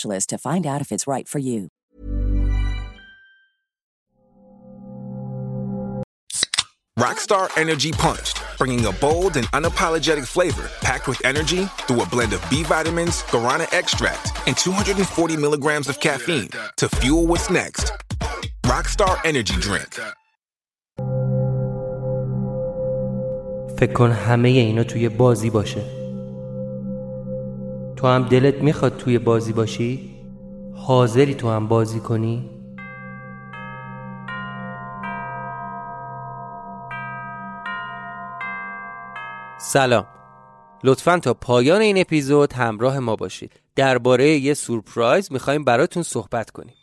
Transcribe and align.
to 0.00 0.38
find 0.38 0.66
out 0.66 0.80
if 0.80 0.92
it's 0.92 1.06
right 1.06 1.28
for 1.28 1.38
you. 1.38 1.68
Rockstar 6.98 7.50
Energy 7.58 7.92
Punched, 7.92 8.40
bringing 8.56 8.86
a 8.86 8.92
bold 8.92 9.36
and 9.36 9.46
unapologetic 9.48 10.26
flavor 10.26 10.70
packed 10.80 11.08
with 11.08 11.22
energy 11.26 11.66
through 11.86 12.00
a 12.00 12.06
blend 12.06 12.32
of 12.32 12.42
B 12.48 12.62
vitamins, 12.62 13.22
guarana 13.24 13.70
extract, 13.70 14.32
and 14.46 14.56
240 14.56 15.36
milligrams 15.36 15.88
of 15.90 16.00
caffeine 16.00 16.48
to 16.78 16.88
fuel 16.88 17.26
what's 17.26 17.50
next. 17.50 17.92
Rockstar 18.64 19.18
Energy 19.24 19.56
Drink. 19.60 20.00
فکر 23.78 23.92
کن 23.92 24.10
همه 24.10 24.48
اینا 24.48 24.84
توی 24.84 25.08
بازی 25.08 25.50
باشه 25.50 25.99
تو 28.01 28.07
هم 28.07 28.23
دلت 28.23 28.55
می‌خواد 28.55 28.97
توی 28.97 29.19
بازی 29.19 29.53
باشی؟ 29.53 30.15
حاضری 30.75 31.35
تو 31.35 31.49
هم 31.49 31.67
بازی 31.67 31.99
کنی؟ 31.99 32.49
سلام 39.59 40.05
لطفا 40.83 41.19
تا 41.19 41.33
پایان 41.33 41.81
این 41.81 41.97
اپیزود 41.97 42.53
همراه 42.53 42.99
ما 42.99 43.15
باشید 43.15 43.51
درباره 43.75 44.29
یه 44.29 44.53
سورپرایز 44.53 45.31
می‌خوایم 45.31 45.63
براتون 45.63 46.03
صحبت 46.03 46.49
کنیم 46.49 46.75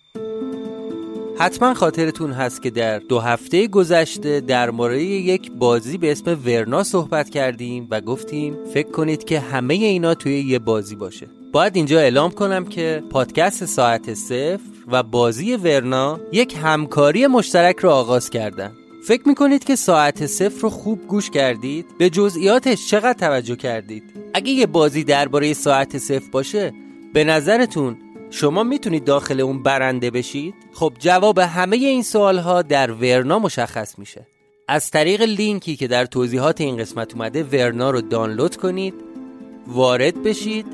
حتما 1.40 1.74
خاطرتون 1.74 2.32
هست 2.32 2.62
که 2.62 2.70
در 2.70 2.98
دو 2.98 3.18
هفته 3.18 3.66
گذشته 3.66 4.40
در 4.40 4.70
مورد 4.70 5.00
یک 5.00 5.52
بازی 5.52 5.98
به 5.98 6.12
اسم 6.12 6.38
ورنا 6.46 6.82
صحبت 6.82 7.30
کردیم 7.30 7.88
و 7.90 8.00
گفتیم 8.00 8.56
فکر 8.74 8.90
کنید 8.90 9.24
که 9.24 9.40
همه 9.40 9.74
اینا 9.74 10.14
توی 10.14 10.40
یه 10.40 10.58
بازی 10.58 10.96
باشه 10.96 11.26
باید 11.52 11.76
اینجا 11.76 12.00
اعلام 12.00 12.30
کنم 12.30 12.64
که 12.64 13.02
پادکست 13.10 13.64
ساعت 13.64 14.14
صفر 14.14 14.60
و 14.88 15.02
بازی 15.02 15.56
ورنا 15.56 16.20
یک 16.32 16.56
همکاری 16.62 17.26
مشترک 17.26 17.76
رو 17.76 17.90
آغاز 17.90 18.30
کردن 18.30 18.72
فکر 19.04 19.28
می‌کنید 19.28 19.64
که 19.64 19.76
ساعت 19.76 20.26
صفر 20.26 20.60
رو 20.60 20.70
خوب 20.70 21.06
گوش 21.06 21.30
کردید؟ 21.30 21.86
به 21.98 22.10
جزئیاتش 22.10 22.86
چقدر 22.86 23.18
توجه 23.18 23.56
کردید؟ 23.56 24.02
اگه 24.34 24.50
یه 24.50 24.66
بازی 24.66 25.04
درباره 25.04 25.52
ساعت 25.52 25.98
صفر 25.98 26.30
باشه 26.32 26.72
به 27.14 27.24
نظرتون 27.24 27.96
شما 28.30 28.62
می‌تونید 28.62 29.04
داخل 29.04 29.40
اون 29.40 29.62
برنده 29.62 30.10
بشید؟ 30.10 30.54
خب 30.72 30.92
جواب 30.98 31.38
همه 31.38 31.76
این 31.76 32.02
سوال 32.02 32.38
ها 32.38 32.62
در 32.62 32.92
ورنا 32.92 33.38
مشخص 33.38 33.98
میشه. 33.98 34.26
از 34.68 34.90
طریق 34.90 35.22
لینکی 35.22 35.76
که 35.76 35.88
در 35.88 36.06
توضیحات 36.06 36.60
این 36.60 36.76
قسمت 36.76 37.14
اومده 37.14 37.42
ورنا 37.42 37.90
رو 37.90 38.00
دانلود 38.00 38.56
کنید 38.56 38.94
وارد 39.66 40.22
بشید 40.22 40.66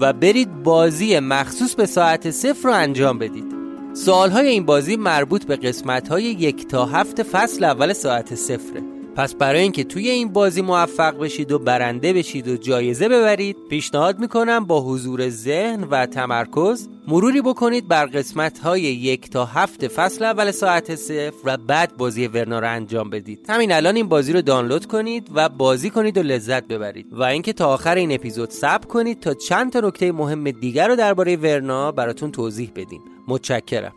و 0.00 0.12
برید 0.12 0.62
بازی 0.62 1.18
مخصوص 1.18 1.74
به 1.74 1.86
ساعت 1.86 2.30
صفر 2.30 2.68
رو 2.68 2.74
انجام 2.74 3.18
بدید. 3.18 3.54
سوالهای 3.94 4.48
این 4.48 4.66
بازی 4.66 4.96
مربوط 4.96 5.44
به 5.44 5.56
قسمتهای 5.56 6.24
یک 6.24 6.68
تا 6.68 6.86
هفت 6.86 7.22
فصل 7.22 7.64
اول 7.64 7.92
ساعت 7.92 8.34
صفره. 8.34 8.99
پس 9.16 9.34
برای 9.34 9.60
اینکه 9.60 9.84
توی 9.84 10.10
این 10.10 10.32
بازی 10.32 10.62
موفق 10.62 11.18
بشید 11.18 11.52
و 11.52 11.58
برنده 11.58 12.12
بشید 12.12 12.48
و 12.48 12.56
جایزه 12.56 13.08
ببرید 13.08 13.56
پیشنهاد 13.70 14.18
می‌کنم 14.18 14.64
با 14.64 14.80
حضور 14.80 15.28
ذهن 15.28 15.84
و 15.84 16.06
تمرکز 16.06 16.88
مروری 17.08 17.40
بکنید 17.40 17.88
بر 17.88 18.06
قسمت 18.06 18.58
های 18.58 18.82
یک 18.82 19.30
تا 19.30 19.44
هفت 19.44 19.88
فصل 19.88 20.24
اول 20.24 20.50
ساعت 20.50 20.94
صفر 20.94 21.34
و 21.44 21.56
بعد 21.56 21.96
بازی 21.96 22.26
ورنا 22.26 22.58
رو 22.58 22.70
انجام 22.70 23.10
بدید. 23.10 23.46
همین 23.48 23.72
الان 23.72 23.96
این 23.96 24.08
بازی 24.08 24.32
رو 24.32 24.42
دانلود 24.42 24.86
کنید 24.86 25.30
و 25.34 25.48
بازی 25.48 25.90
کنید 25.90 26.18
و 26.18 26.22
لذت 26.22 26.64
ببرید. 26.64 27.06
و 27.12 27.22
اینکه 27.22 27.52
تا 27.52 27.68
آخر 27.68 27.94
این 27.94 28.12
اپیزود 28.12 28.50
صبر 28.50 28.86
کنید 28.86 29.20
تا 29.20 29.34
چند 29.34 29.72
تا 29.72 29.80
نکته 29.80 30.12
مهم 30.12 30.50
دیگر 30.50 30.88
رو 30.88 30.96
درباره 30.96 31.36
ورنا 31.36 31.92
براتون 31.92 32.30
توضیح 32.30 32.72
بدیم. 32.76 33.00
متشکرم. 33.28 33.92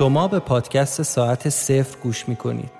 شما 0.00 0.28
به 0.28 0.38
پادکست 0.38 1.02
ساعت 1.02 1.48
صفر 1.48 1.98
گوش 2.02 2.28
می 2.28 2.36
کنید. 2.36 2.70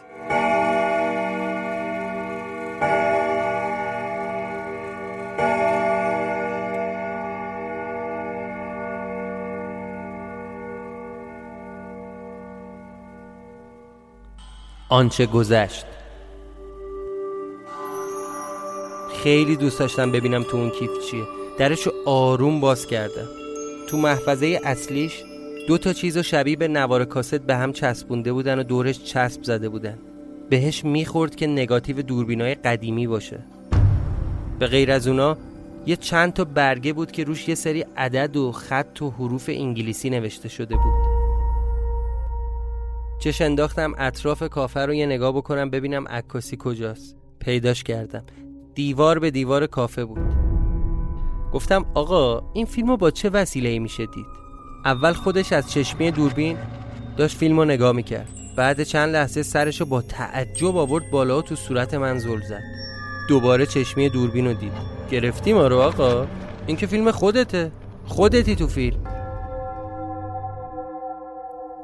آنچه 14.88 15.26
گذشت. 15.26 15.86
خیلی 19.22 19.56
دوست 19.56 19.78
داشتم 19.78 20.12
ببینم 20.12 20.42
تو 20.42 20.56
اون 20.56 20.70
کیف 20.70 20.90
چیه. 21.10 21.24
درشو 21.58 21.90
آروم 22.06 22.60
باز 22.60 22.86
کردم. 22.86 23.28
تو 23.88 23.96
محفظه 23.96 24.60
اصلیش 24.64 25.22
دو 25.70 25.78
تا 25.78 25.92
چیز 25.92 26.16
و 26.16 26.22
شبیه 26.22 26.56
به 26.56 26.68
نوار 26.68 27.04
کاست 27.04 27.40
به 27.40 27.56
هم 27.56 27.72
چسبونده 27.72 28.32
بودن 28.32 28.58
و 28.58 28.62
دورش 28.62 29.04
چسب 29.04 29.42
زده 29.42 29.68
بودن. 29.68 29.98
بهش 30.48 30.84
می‌خورد 30.84 31.36
که 31.36 31.46
نگاتیو 31.46 32.02
دوربینای 32.02 32.54
قدیمی 32.54 33.06
باشه. 33.06 33.38
به 34.58 34.66
غیر 34.66 34.92
از 34.92 35.08
اونا 35.08 35.36
یه 35.86 35.96
چند 35.96 36.32
تا 36.32 36.44
برگه 36.44 36.92
بود 36.92 37.12
که 37.12 37.24
روش 37.24 37.48
یه 37.48 37.54
سری 37.54 37.84
عدد 37.96 38.36
و 38.36 38.52
خط 38.52 39.02
و 39.02 39.10
حروف 39.10 39.50
انگلیسی 39.52 40.10
نوشته 40.10 40.48
شده 40.48 40.76
بود. 40.76 41.06
چش 43.18 43.40
انداختم 43.40 43.94
اطراف 43.98 44.42
کافه 44.42 44.86
رو 44.86 44.94
یه 44.94 45.06
نگاه 45.06 45.32
بکنم 45.32 45.70
ببینم 45.70 46.08
عکاسی 46.08 46.56
کجاست. 46.60 47.16
پیداش 47.38 47.82
کردم. 47.82 48.24
دیوار 48.74 49.18
به 49.18 49.30
دیوار 49.30 49.66
کافه 49.66 50.04
بود. 50.04 50.34
گفتم 51.52 51.86
آقا 51.94 52.42
این 52.52 52.66
فیلم 52.66 52.88
رو 52.88 52.96
با 52.96 53.10
چه 53.10 53.30
وسیله 53.30 53.78
میشه 53.78 54.06
دید 54.06 54.39
اول 54.84 55.12
خودش 55.12 55.52
از 55.52 55.70
چشمی 55.70 56.10
دوربین 56.10 56.58
داشت 57.16 57.36
فیلم 57.36 57.58
رو 57.58 57.64
نگاه 57.64 57.92
می‌کرد. 57.92 58.28
بعد 58.56 58.82
چند 58.82 59.12
لحظه 59.12 59.42
سرش 59.42 59.80
رو 59.80 59.86
با 59.86 60.02
تعجب 60.02 60.76
آورد 60.76 61.10
بالا 61.10 61.38
و 61.38 61.42
تو 61.42 61.56
صورت 61.56 61.94
من 61.94 62.18
زل 62.18 62.40
زد. 62.40 62.62
دوباره 63.28 63.66
چشمی 63.66 64.08
دوربین 64.08 64.46
رو 64.46 64.54
دید. 64.54 64.72
گرفتی 65.10 65.52
ما 65.52 65.66
رو 65.66 65.78
آقا. 65.78 66.26
این 66.66 66.76
که 66.76 66.86
فیلم 66.86 67.10
خودته. 67.10 67.72
خودتی 68.04 68.56
تو 68.56 68.66
فیلم. 68.66 69.04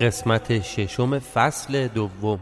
قسمت 0.01 0.63
ششم 0.63 1.19
فصل 1.19 1.89
دوم. 1.89 2.41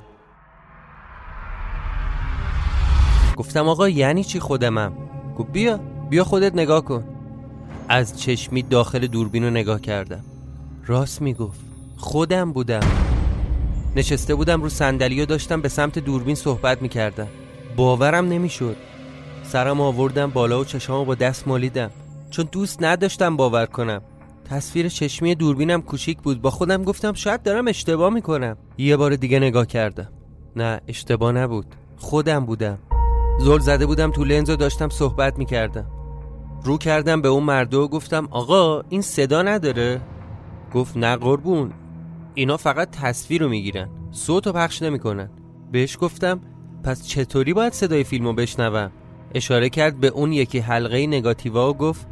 گفتم 3.36 3.68
آقا 3.68 3.88
یعنی 3.88 4.24
چی 4.24 4.40
خودمم؟ 4.40 4.92
گفت 5.38 5.52
بیا 5.52 5.80
بیا 6.10 6.24
خودت 6.24 6.54
نگاه 6.54 6.84
کن. 6.84 7.04
از 7.88 8.20
چشمی 8.20 8.62
داخل 8.62 9.06
دوربین 9.06 9.44
رو 9.44 9.50
نگاه 9.50 9.80
کردم. 9.80 10.24
راست 10.86 11.22
می‌گفت. 11.22 11.60
خودم 11.96 12.52
بودم. 12.52 12.80
نشسته 13.96 14.34
بودم 14.34 14.62
رو 14.62 14.68
صندلی 14.68 15.20
و 15.20 15.26
داشتم 15.26 15.60
به 15.60 15.68
سمت 15.68 15.98
دوربین 15.98 16.34
صحبت 16.34 16.82
می‌کردم. 16.82 17.28
باورم 17.76 18.28
نمی‌شد. 18.28 18.76
سرم 19.42 19.80
آوردم 19.80 20.30
بالا 20.30 20.60
و 20.60 20.64
چشامو 20.64 21.04
با 21.04 21.14
دست 21.14 21.48
مالیدم. 21.48 21.90
چون 22.30 22.48
دوست 22.52 22.82
نداشتم 22.82 23.36
باور 23.36 23.66
کنم. 23.66 24.02
تصویر 24.50 24.88
چشمی 24.88 25.34
دوربینم 25.34 25.82
کوچیک 25.82 26.18
بود. 26.18 26.42
با 26.42 26.50
خودم 26.50 26.84
گفتم 26.84 27.12
شاید 27.12 27.42
دارم 27.42 27.68
اشتباه 27.68 28.12
می‌کنم. 28.12 28.56
یه 28.78 28.96
بار 28.96 29.16
دیگه 29.16 29.38
نگاه 29.38 29.66
کردم. 29.66 30.08
نه 30.56 30.80
اشتباه 30.88 31.32
نبود. 31.32 31.66
خودم 31.96 32.46
بودم. 32.46 32.78
زل 33.40 33.58
زده 33.58 33.86
بودم 33.86 34.10
تو 34.10 34.24
لنز 34.24 34.50
و 34.50 34.56
داشتم 34.56 34.88
صحبت 34.88 35.38
می‌کردم. 35.38 35.86
رو 36.64 36.78
کردم 36.78 37.22
به 37.22 37.28
اون 37.28 37.42
مرده 37.42 37.76
و 37.76 37.88
گفتم 37.88 38.28
آقا 38.30 38.82
این 38.88 39.02
صدا 39.02 39.42
نداره؟ 39.42 40.00
گفت 40.74 40.96
نه 40.96 41.16
قربون. 41.16 41.72
اینا 42.34 42.56
فقط 42.56 42.90
تصویر 42.90 43.42
رو 43.42 43.48
می‌گیرن. 43.48 43.88
صوت 44.10 44.46
رو 44.46 44.52
پخش 44.52 44.82
نمی‌کنن. 44.82 45.30
بهش 45.72 45.98
گفتم 46.00 46.40
پس 46.84 47.06
چطوری 47.06 47.52
باید 47.52 47.72
صدای 47.72 48.04
فیلم 48.04 48.24
رو 48.24 48.32
بشنوم؟ 48.32 48.90
اشاره 49.34 49.68
کرد 49.68 50.00
به 50.00 50.08
اون 50.08 50.32
یکی 50.32 50.58
حلقه 50.58 51.06
نگاتیوا 51.06 51.70
و 51.70 51.74
گفت 51.74 52.06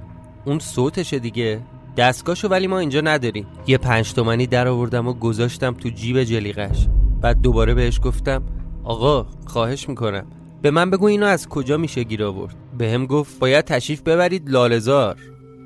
اون 0.45 0.59
صوتشه 0.59 1.19
دیگه. 1.19 1.61
دستگاهشو 1.97 2.49
ولی 2.49 2.67
ما 2.67 2.79
اینجا 2.79 3.01
نداریم. 3.01 3.47
یه 3.67 3.79
پنج 3.79 4.13
تومنی 4.13 4.47
در 4.47 4.69
آوردم 4.69 5.09
و 5.09 5.13
گذاشتم 5.13 5.75
تو 5.75 5.89
جیب 5.89 6.23
جلیقش 6.23 6.89
بعد 7.21 7.41
دوباره 7.41 7.75
بهش 7.75 8.01
گفتم 8.03 8.43
آقا 8.85 9.27
خواهش 9.47 9.89
می‌کنم. 9.89 10.27
به 10.63 10.71
من 10.71 10.91
بگو 10.91 11.07
اینو 11.07 11.27
از 11.27 11.49
کجا 11.49 11.77
میشه 11.77 12.03
گیر 12.03 12.25
آورد؟ 12.25 12.57
به 12.79 12.91
هم 12.91 13.07
گفت 13.07 13.39
باید 13.39 13.65
تشریف 13.65 14.03
ببرید 14.03 14.51
لالزار 14.51 15.17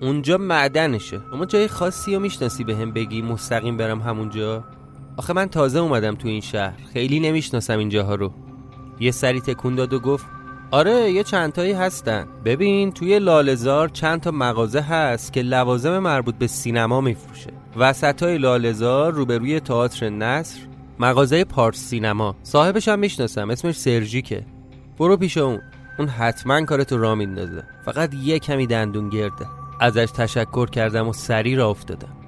اونجا 0.00 0.38
معدنشه. 0.38 1.20
اما 1.32 1.44
جای 1.44 1.69
خاصی 1.69 2.14
رو 2.14 2.20
می‌شناسی 2.20 2.64
به 2.64 2.76
هم 2.76 2.93
بگی 2.93 3.22
مستقیم 3.22 3.76
برم 3.76 4.00
همونجا؟ 4.00 4.64
آخه 5.16 5.32
من 5.32 5.46
تازه 5.46 5.78
اومدم 5.78 6.14
تو 6.14 6.28
این 6.28 6.40
شهر. 6.40 6.76
خیلی 6.93 7.20
نمی‌شناسم 7.20 7.78
این 7.78 7.88
جاها 7.88 8.14
رو. 8.14 8.32
یه 9.00 9.10
سری 9.10 9.40
تکون 9.40 9.75
داد 9.75 9.93
و 9.93 9.98
گفت 9.98 10.26
آره 10.70 11.10
یه 11.12 11.22
چند 11.22 11.52
تایی 11.52 11.72
هستن. 11.72 12.26
ببین 12.44 12.93
توی 12.93 13.19
لالزار 13.19 13.88
چند 13.88 14.20
تا 14.20 14.31
مغازه 14.31 14.81
هست 14.81 15.32
که 15.32 15.43
لوازم 15.43 15.99
مربوط 15.99 16.34
به 16.34 16.46
سینما 16.46 17.00
میفروشه. 17.00 17.50
وسط 17.76 18.22
های 18.22 18.38
لالزار 18.38 19.12
روبروی 19.12 19.60
تئاتر 19.60 20.08
نصر 20.08 20.58
مغازه 20.99 21.44
پارس 21.44 21.76
سینما. 21.76 22.37
صاحبش 22.42 22.88
هم 22.88 22.99
می‌شناسم 22.99 23.50
اسمش 23.50 23.76
سرژیکه. 23.76 24.46
برو 24.99 25.16
پیش 25.16 25.38
اون. 25.38 25.60
اون 25.99 26.08
حتما 26.08 26.64
کارتو 26.64 26.99
را 26.99 27.14
میندازه. 27.14 27.62
فقط 27.84 28.14
یه 28.14 28.38
کمی 28.38 28.66
دندون 28.66 29.08
گرده. 29.08 29.46
ازش 29.81 30.11
تشکر 30.14 30.70
کردم 30.70 31.08
و 31.08 31.12
سری 31.12 31.56
را 31.56 31.69
افتادم. 31.69 32.25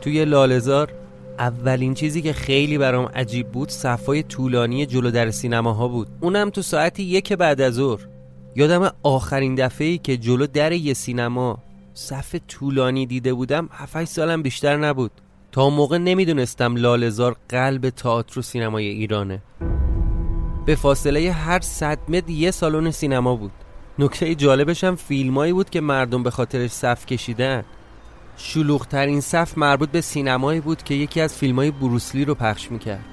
توی 0.00 0.24
لالزار 0.24 0.92
اولین 1.38 1.94
چیزی 1.94 2.22
که 2.22 2.32
خیلی 2.32 2.78
برام 2.78 3.04
عجیب 3.04 3.48
بود 3.48 3.68
صفای 3.68 4.22
طولانی 4.22 4.86
جلو 4.86 5.10
در 5.10 5.30
سینماها 5.30 5.88
بود. 5.88 6.08
اونم 6.20 6.50
تو 6.50 6.62
ساعتی 6.62 7.02
یک 7.02 7.32
بعد 7.32 7.60
از 7.60 7.74
ظهر. 7.74 8.06
یادم 8.56 8.92
آخرین 9.02 9.54
دفعه 9.54 9.98
که 9.98 10.16
جلو 10.16 10.46
در 10.46 10.72
یه 10.72 10.94
سینما 10.94 11.58
صف 11.94 12.36
طولانی 12.48 13.06
دیده 13.06 13.34
بودم 13.34 13.68
7 13.72 14.04
سالم 14.04 14.42
بیشتر 14.42 14.76
نبود. 14.76 15.10
تا 15.52 15.70
موقع 15.70 15.98
نمی‌دونستم 15.98 16.76
لالزار 16.76 17.36
قلب 17.48 17.90
تئاتر 17.90 18.38
و 18.38 18.42
سینمای 18.42 18.86
ایرانه. 18.86 19.42
به 20.66 20.74
فاصله 20.74 21.32
هر 21.32 21.60
صد 21.60 21.98
متر 22.08 22.30
یه 22.30 22.50
سالن 22.50 22.90
سینما 22.90 23.36
بود. 23.36 23.52
نکته 23.98 24.34
جالبش 24.34 24.84
هم 24.84 24.96
فیلمایی 24.96 25.52
بود 25.52 25.70
که 25.70 25.80
مردم 25.80 26.22
به 26.22 26.30
خاطرش 26.30 26.70
صف 26.70 27.06
کشیدن. 27.06 27.64
شلوغترین 28.42 29.20
صف 29.20 29.58
مربوط 29.58 29.90
به 29.90 30.00
سینمایی 30.00 30.60
بود 30.60 30.82
که 30.82 30.94
یکی 30.94 31.20
از 31.20 31.34
فیلم 31.34 31.56
های 31.56 31.70
بروسلی 31.70 32.24
رو 32.24 32.34
پخش 32.34 32.70
می‌کرد. 32.70 33.04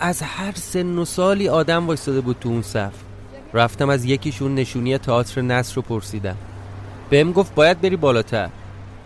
از 0.00 0.22
هر 0.22 0.52
سن 0.52 0.98
و 0.98 1.04
سالی 1.04 1.48
آدم 1.48 1.86
وایستاده 1.86 2.20
بود 2.20 2.36
تو 2.40 2.48
اون 2.48 2.62
صف. 2.62 2.92
رفتم 3.54 3.88
از 3.88 4.04
یکیشون 4.04 4.54
نشونی 4.54 4.98
تئاتر 4.98 5.42
نصر 5.42 5.74
رو 5.74 5.82
پرسیدم. 5.82 6.36
بهم 7.10 7.32
گفت 7.32 7.54
باید 7.54 7.80
بری 7.80 7.96
بالاتر. 7.96 8.48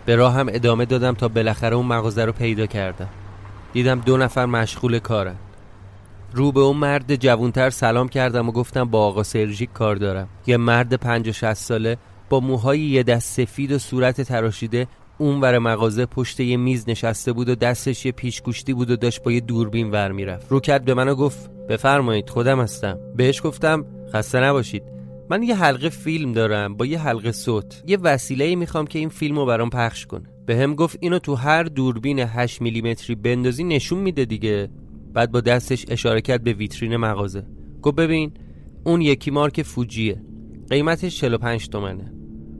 به 0.05 0.15
راه 0.15 0.33
هم 0.33 0.47
ادامه 0.49 0.85
دادم 0.85 1.13
تا 1.13 1.27
بالاخره 1.27 1.75
اون 1.75 1.85
مغازه 1.85 2.25
رو 2.25 2.31
پیدا 2.31 2.65
کردم. 2.65 3.09
دیدم 3.73 3.99
دو 3.99 4.17
نفر 4.17 4.45
مشغول 4.45 4.99
کارن. 4.99 5.35
رو 6.33 6.51
به 6.51 6.59
اون 6.59 6.77
مرد 6.77 7.15
جوونتر 7.15 7.69
سلام 7.69 8.09
کردم 8.09 8.49
و 8.49 8.51
گفتم 8.51 8.83
با 8.83 9.05
آقا 9.05 9.23
سرژیک 9.23 9.73
کار 9.73 9.95
دارم. 9.95 10.27
یه 10.47 10.57
مرد 10.57 10.93
پنج 10.93 11.43
و 11.43 11.53
ساله 11.53 11.97
با 12.29 12.39
موهای 12.39 12.79
یه 12.79 13.03
دست 13.03 13.41
سفید 13.41 13.71
و 13.71 13.79
صورت 13.79 14.21
تراشیده 14.21 14.87
اون 15.19 15.41
ور 15.41 15.59
مغازه 15.59 16.05
پشت 16.05 16.39
یه 16.39 16.57
میز 16.57 16.89
نشسته 16.89 17.33
بود 17.33 17.49
و 17.49 17.55
دستش 17.55 18.05
یه 18.05 18.11
پیشگوشتی 18.11 18.73
بود 18.73 18.91
و 18.91 18.95
داشت 18.95 19.23
با 19.23 19.31
یه 19.31 19.39
دوربین 19.39 19.91
ور 19.91 20.11
می‌رفت. 20.11 20.51
رو 20.51 20.59
کرد 20.59 20.85
به 20.85 20.93
منو 20.93 21.15
گفت 21.15 21.51
بفرمایید 21.69 22.29
خودم 22.29 22.59
هستم. 22.59 22.99
بهش 23.15 23.41
گفتم 23.43 23.85
خسته 24.13 24.39
نباشید. 24.39 24.83
من 25.29 25.43
یه 25.43 25.55
حلقه 25.55 25.89
فیلم 25.89 26.33
دارم 26.33 26.75
با 26.75 26.85
یه 26.85 26.99
حلقه 26.99 27.31
صوت. 27.31 27.83
یه 27.87 27.97
وسیله 27.97 28.55
می‌خوام 28.55 28.87
که 28.87 28.99
این 28.99 29.09
فیلم 29.09 29.39
رو 29.39 29.45
برام 29.45 29.69
پخش 29.69 30.05
کنه. 30.05 30.29
به 30.45 30.57
هم 30.57 30.75
گفت 30.75 30.97
اینو 31.01 31.19
تو 31.19 31.35
هر 31.35 31.63
دوربین 31.63 32.19
8 32.19 32.61
میلیمتری 32.61 33.15
بندازی 33.15 33.63
نشون 33.63 33.99
میده 33.99 34.25
دیگه. 34.25 34.69
بعد 35.13 35.31
با 35.31 35.41
دستش 35.41 35.85
اشاره 35.89 36.21
کرد 36.21 36.43
به 36.43 36.53
ویترین 36.53 36.97
مغازه. 36.97 37.43
گفت 37.81 37.95
ببین 37.95 38.31
اون 38.83 39.01
یکی 39.01 39.31
مارک 39.31 39.61
فوجیه. 39.61 40.21
قیمتش 40.69 41.19
45 41.19 41.69
تومنه. 41.69 42.13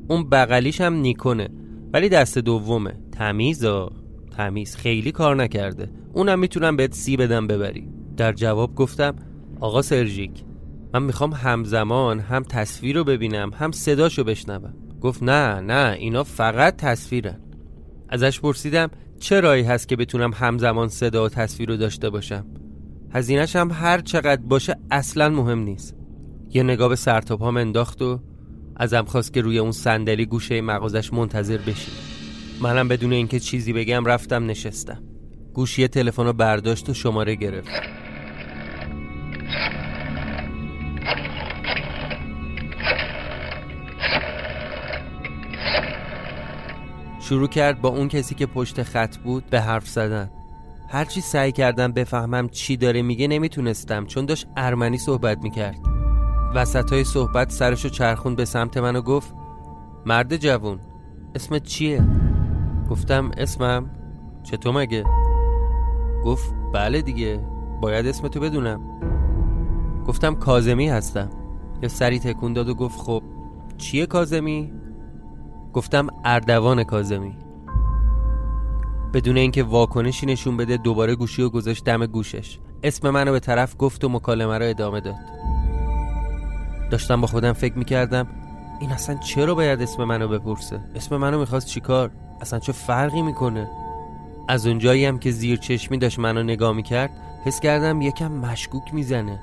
اون 0.08 0.30
بغلیش 0.30 0.82
هم 0.82 0.94
نیکونه. 0.94 1.50
ولی 1.98 2.10
دست 2.10 2.38
دومه. 2.38 2.94
تمیز 3.12 3.66
تمیز. 4.38 4.76
خیلی 4.76 5.12
کار 5.12 5.36
نکرده. 5.36 5.90
اونم 6.14 6.40
می‌تونم 6.40 6.76
بهت 6.76 6.94
سی 6.94 7.18
بدم 7.18 7.48
ببری. 7.48 7.88
در 8.18 8.34
جواب 8.34 8.76
گفتم 8.76 9.16
آقا 9.60 9.82
سرژیک 9.82 10.44
من 10.94 11.04
می‌خوام 11.04 11.34
همزمان 11.34 12.20
هم 12.20 12.44
تصویر 12.44 12.96
رو 12.96 13.04
ببینم 13.04 13.52
هم 13.54 13.72
صداشو 13.72 14.24
بشنوم. 14.24 14.74
گفت 15.02 15.24
نه 15.24 15.60
نه 15.60 15.96
اینا 16.00 16.24
فقط 16.24 16.76
تصویرن. 16.76 17.40
ازش 18.10 18.40
پرسیدم 18.40 18.90
چه 19.20 19.40
رایی 19.40 19.64
هست 19.64 19.88
که 19.88 19.96
بتونم 19.96 20.32
همزمان 20.34 20.88
صدا 20.88 21.26
و 21.26 21.30
تصویر 21.30 21.70
رو 21.70 21.78
داشته 21.78 22.10
باشم؟ 22.10 22.46
هزینهش 23.12 23.56
هم 23.56 23.72
هر 23.72 24.02
چقدر 24.02 24.42
باشه 24.42 24.76
اصلا 24.92 25.30
مهم 25.30 25.60
نیست. 25.60 25.96
یه 26.50 26.64
نگاه 26.64 26.90
به 26.90 26.96
سرتاپام 26.96 27.58
انداخت 27.58 28.02
و 28.02 28.20
ازم 28.80 29.06
خواست 29.06 29.34
که 29.34 29.42
روی 29.42 29.60
اون 29.60 29.72
صندلی 29.72 30.26
گوشه 30.26 30.62
مغازش 30.62 31.14
منتظر 31.14 31.58
بشینم 31.58 31.98
منم 32.62 32.88
بدون 32.88 33.14
اینکه 33.14 33.40
چیزی 33.40 33.74
بگم 33.74 34.06
رفتم 34.06 34.46
نشستم. 34.46 35.04
گوشی 35.54 35.88
تلفن 35.88 36.24
رو 36.24 36.34
برداشت 36.34 36.90
و 36.90 36.94
شماره 36.94 37.36
گرفت. 37.36 37.70
شروع 47.22 47.48
کرد 47.48 47.82
با 47.82 47.90
اون 47.90 48.08
کسی 48.08 48.36
که 48.36 48.46
پشت 48.46 48.84
خط 48.84 49.18
بود 49.18 49.46
به 49.50 49.62
حرف 49.62 49.88
زدن. 49.88 50.30
هرچی 50.90 51.22
سعی 51.22 51.52
کردم 51.52 51.92
بفهمم 51.92 52.50
چی 52.50 52.78
داره 52.78 53.02
میگه 53.02 53.28
نمی‌تونستم 53.28 54.06
چون 54.06 54.26
داشت 54.26 54.48
ارمنی 54.58 54.98
صحبت 54.98 55.38
می‌کرد. 55.38 55.97
وسط 56.56 56.94
های 56.94 57.04
صحبت 57.04 57.52
سرشو 57.52 57.90
چرخون 57.90 58.36
به 58.36 58.46
سمت 58.46 58.78
من 58.78 58.96
و 58.96 59.02
گفت 59.02 59.36
مرد 60.06 60.38
جوون 60.38 60.80
اسمت 61.36 61.64
چیه؟ 61.64 62.04
گفتم 62.90 63.32
اسمم 63.38 63.90
چطور 64.44 64.74
مگه؟ 64.74 65.04
گفت 66.26 66.54
بله 66.74 67.02
دیگه 67.02 67.40
باید 67.82 68.08
اسمتو 68.08 68.40
بدونم 68.40 68.82
گفتم 70.08 70.36
کازمی 70.36 70.90
هستم 70.90 71.30
یا 71.82 71.90
سری 71.90 72.20
تکون 72.20 72.54
داد 72.54 72.70
و 72.70 72.76
گفت 72.76 73.00
خب 73.00 73.24
چیه 73.78 74.06
کازمی؟ 74.06 74.74
گفتم 75.74 76.08
اردوان 76.26 76.84
کازمی 76.84 77.36
بدون 79.14 79.38
اینکه 79.38 79.64
واکنشی 79.64 80.26
نشون 80.26 80.58
بده 80.58 80.78
دوباره 80.78 81.16
گوشی 81.16 81.42
و 81.42 81.50
گذاشت 81.50 81.84
دم 81.84 82.06
گوشش 82.06 82.60
اسم 82.84 83.10
منو 83.10 83.32
به 83.32 83.40
طرف 83.40 83.76
گفت 83.80 84.04
و 84.04 84.10
مکالمه 84.10 84.58
رو 84.58 84.66
ادامه 84.66 85.02
داد 85.02 85.16
داشتم 86.90 87.22
با 87.22 87.28
خودم 87.28 87.54
فکر 87.54 87.78
می‌کردم 87.78 88.28
این 88.82 88.92
اصلا 88.92 89.16
چرا 89.16 89.56
باید 89.56 89.82
اسم 89.82 90.04
منو 90.04 90.28
بپرسه؟ 90.28 90.80
اسم 90.96 91.18
منو 91.18 91.40
می‌خواست 91.40 91.68
چیکار؟ 91.68 92.12
اصلا 92.42 92.60
چه 92.60 92.72
فرقی 92.72 93.22
می‌کنه؟ 93.22 93.70
از 94.48 94.68
اونجایی 94.68 95.06
هم 95.06 95.20
که 95.20 95.32
زیر 95.32 95.58
چشمی 95.58 95.98
داشت 95.98 96.20
منو 96.20 96.44
نگاه 96.44 96.74
می‌کرد 96.74 97.12
حس 97.46 97.60
کردم 97.60 98.02
یکم 98.02 98.32
مشکوک 98.32 98.94
می‌زنه. 98.94 99.40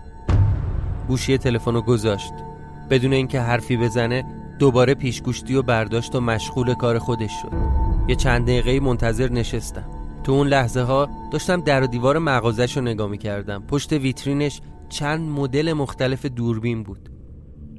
گوشی 1.09 1.39
تلفن 1.39 1.75
رو 1.75 1.83
گذاشت. 1.83 2.33
بدون 2.91 3.13
اینکه 3.13 3.41
حرفی 3.41 3.77
بزنه 3.77 4.25
دوباره 4.59 4.95
پیشگوشتی 4.95 5.55
و 5.55 5.63
برداشت 5.63 6.15
و 6.15 6.21
مشغول 6.21 6.75
کار 6.75 6.99
خودش 6.99 7.33
شد. 7.43 7.53
یه 8.09 8.17
چند 8.17 8.47
دقیقه 8.47 8.81
منتظر 8.81 9.29
نشستم. 9.29 9.85
تو 10.25 10.33
اون 10.33 10.47
لحظه 10.47 10.83
ها 10.83 11.09
داشتم 11.33 11.61
در 11.61 11.83
و 11.83 11.87
دیوار 11.87 12.19
مغازش 12.19 12.77
رو 12.77 12.83
نگاه 12.83 13.09
می‌کردم. 13.09 13.63
پشت 13.63 13.93
ویترینش 13.93 14.61
چند 14.89 15.29
مدل 15.29 15.73
مختلف 15.73 16.27
دوربین 16.27 16.83
بود. 16.83 17.14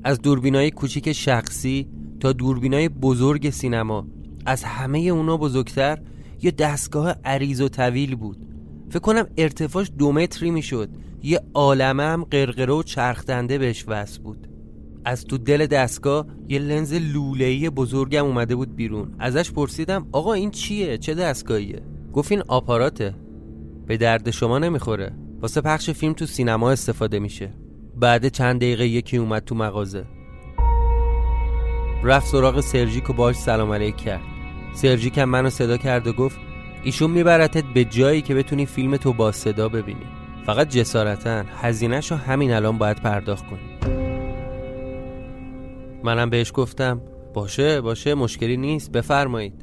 از 0.06 0.22
دوربینای 0.22 0.72
کوچیک 0.72 1.12
شخصی 1.12 1.88
تا 2.20 2.34
دوربینای 2.34 2.90
بزرگ 2.90 3.50
سینما. 3.50 4.08
از 4.46 4.64
همه 4.64 5.00
اونا 5.00 5.38
بزرگتر 5.38 6.00
یه 6.42 6.52
دستگاه 6.52 7.16
عریض 7.26 7.62
و 7.62 7.70
طویل 7.70 8.16
بود. 8.16 8.38
فکر 8.90 9.00
کنم 9.00 9.28
ارتفاعش 9.38 9.92
دو 9.98 10.12
متری 10.12 10.52
می‌شد. 10.52 10.90
یه 11.24 11.42
عالمه 11.54 12.04
هم 12.04 12.24
قرقره 12.24 12.74
و 12.74 12.84
چرخدنده 12.84 13.58
بهش 13.58 13.86
وصل 13.88 14.22
بود. 14.22 14.48
از 15.06 15.26
تو 15.26 15.38
دل 15.38 15.66
دستگاه 15.66 16.26
یه 16.50 16.60
لنز 16.60 16.94
لوله‌ای 16.94 17.70
بزرگم 17.70 18.26
اومده 18.26 18.56
بود 18.56 18.76
بیرون. 18.76 19.16
ازش 19.20 19.52
پرسیدم 19.52 20.08
آقا 20.12 20.34
این 20.34 20.52
چیه؟ 20.52 20.98
چه 20.98 21.14
دستگاهیه؟ 21.14 21.82
گفت 22.14 22.32
این 22.32 22.42
آپاراته. 22.48 23.16
به 23.86 23.98
درد 23.98 24.32
شما 24.32 24.60
نمی‌خوره. 24.60 25.14
واسه 25.42 25.62
پخش 25.62 25.90
فیلم 25.90 26.14
تو 26.14 26.26
سینما 26.26 26.72
استفاده 26.72 27.20
میشه. 27.20 27.54
بعد 27.96 28.28
چند 28.28 28.60
دقیقه 28.60 28.88
یکی 28.88 29.18
اومد 29.18 29.44
تو 29.44 29.56
مغازه. 29.56 30.06
رفت 32.04 32.28
سراغ 32.28 32.60
سرژیک 32.60 33.10
و 33.10 33.14
باش 33.14 33.36
سلام 33.36 33.72
علیک 33.72 33.98
کرد. 33.98 34.22
سرژیک 34.74 35.18
هم 35.18 35.30
منو 35.30 35.50
صدا 35.50 35.78
کرد 35.78 36.08
و 36.08 36.14
گفت 36.14 36.40
ایشون 36.84 37.12
میبرتت 37.12 37.64
به 37.64 37.84
جایی 37.86 38.22
که 38.22 38.36
بتونی 38.36 38.66
فیلم 38.66 38.98
تو 38.98 39.14
با 39.14 39.32
صدا 39.32 39.70
ببینی. 39.70 40.06
فقط 40.46 40.70
جسارتا 40.70 41.44
هزینهش 41.62 42.12
رو 42.12 42.18
همین 42.18 42.54
الان 42.54 42.78
باید 42.78 43.02
پرداخت 43.02 43.46
کنی. 43.48 43.94
منم 46.04 46.30
بهش 46.30 46.52
گفتم 46.56 47.02
باشه 47.34 47.82
باشه 47.82 48.16
مشکلی 48.16 48.58
نیست 48.58 48.92
بفرمایید. 48.92 49.54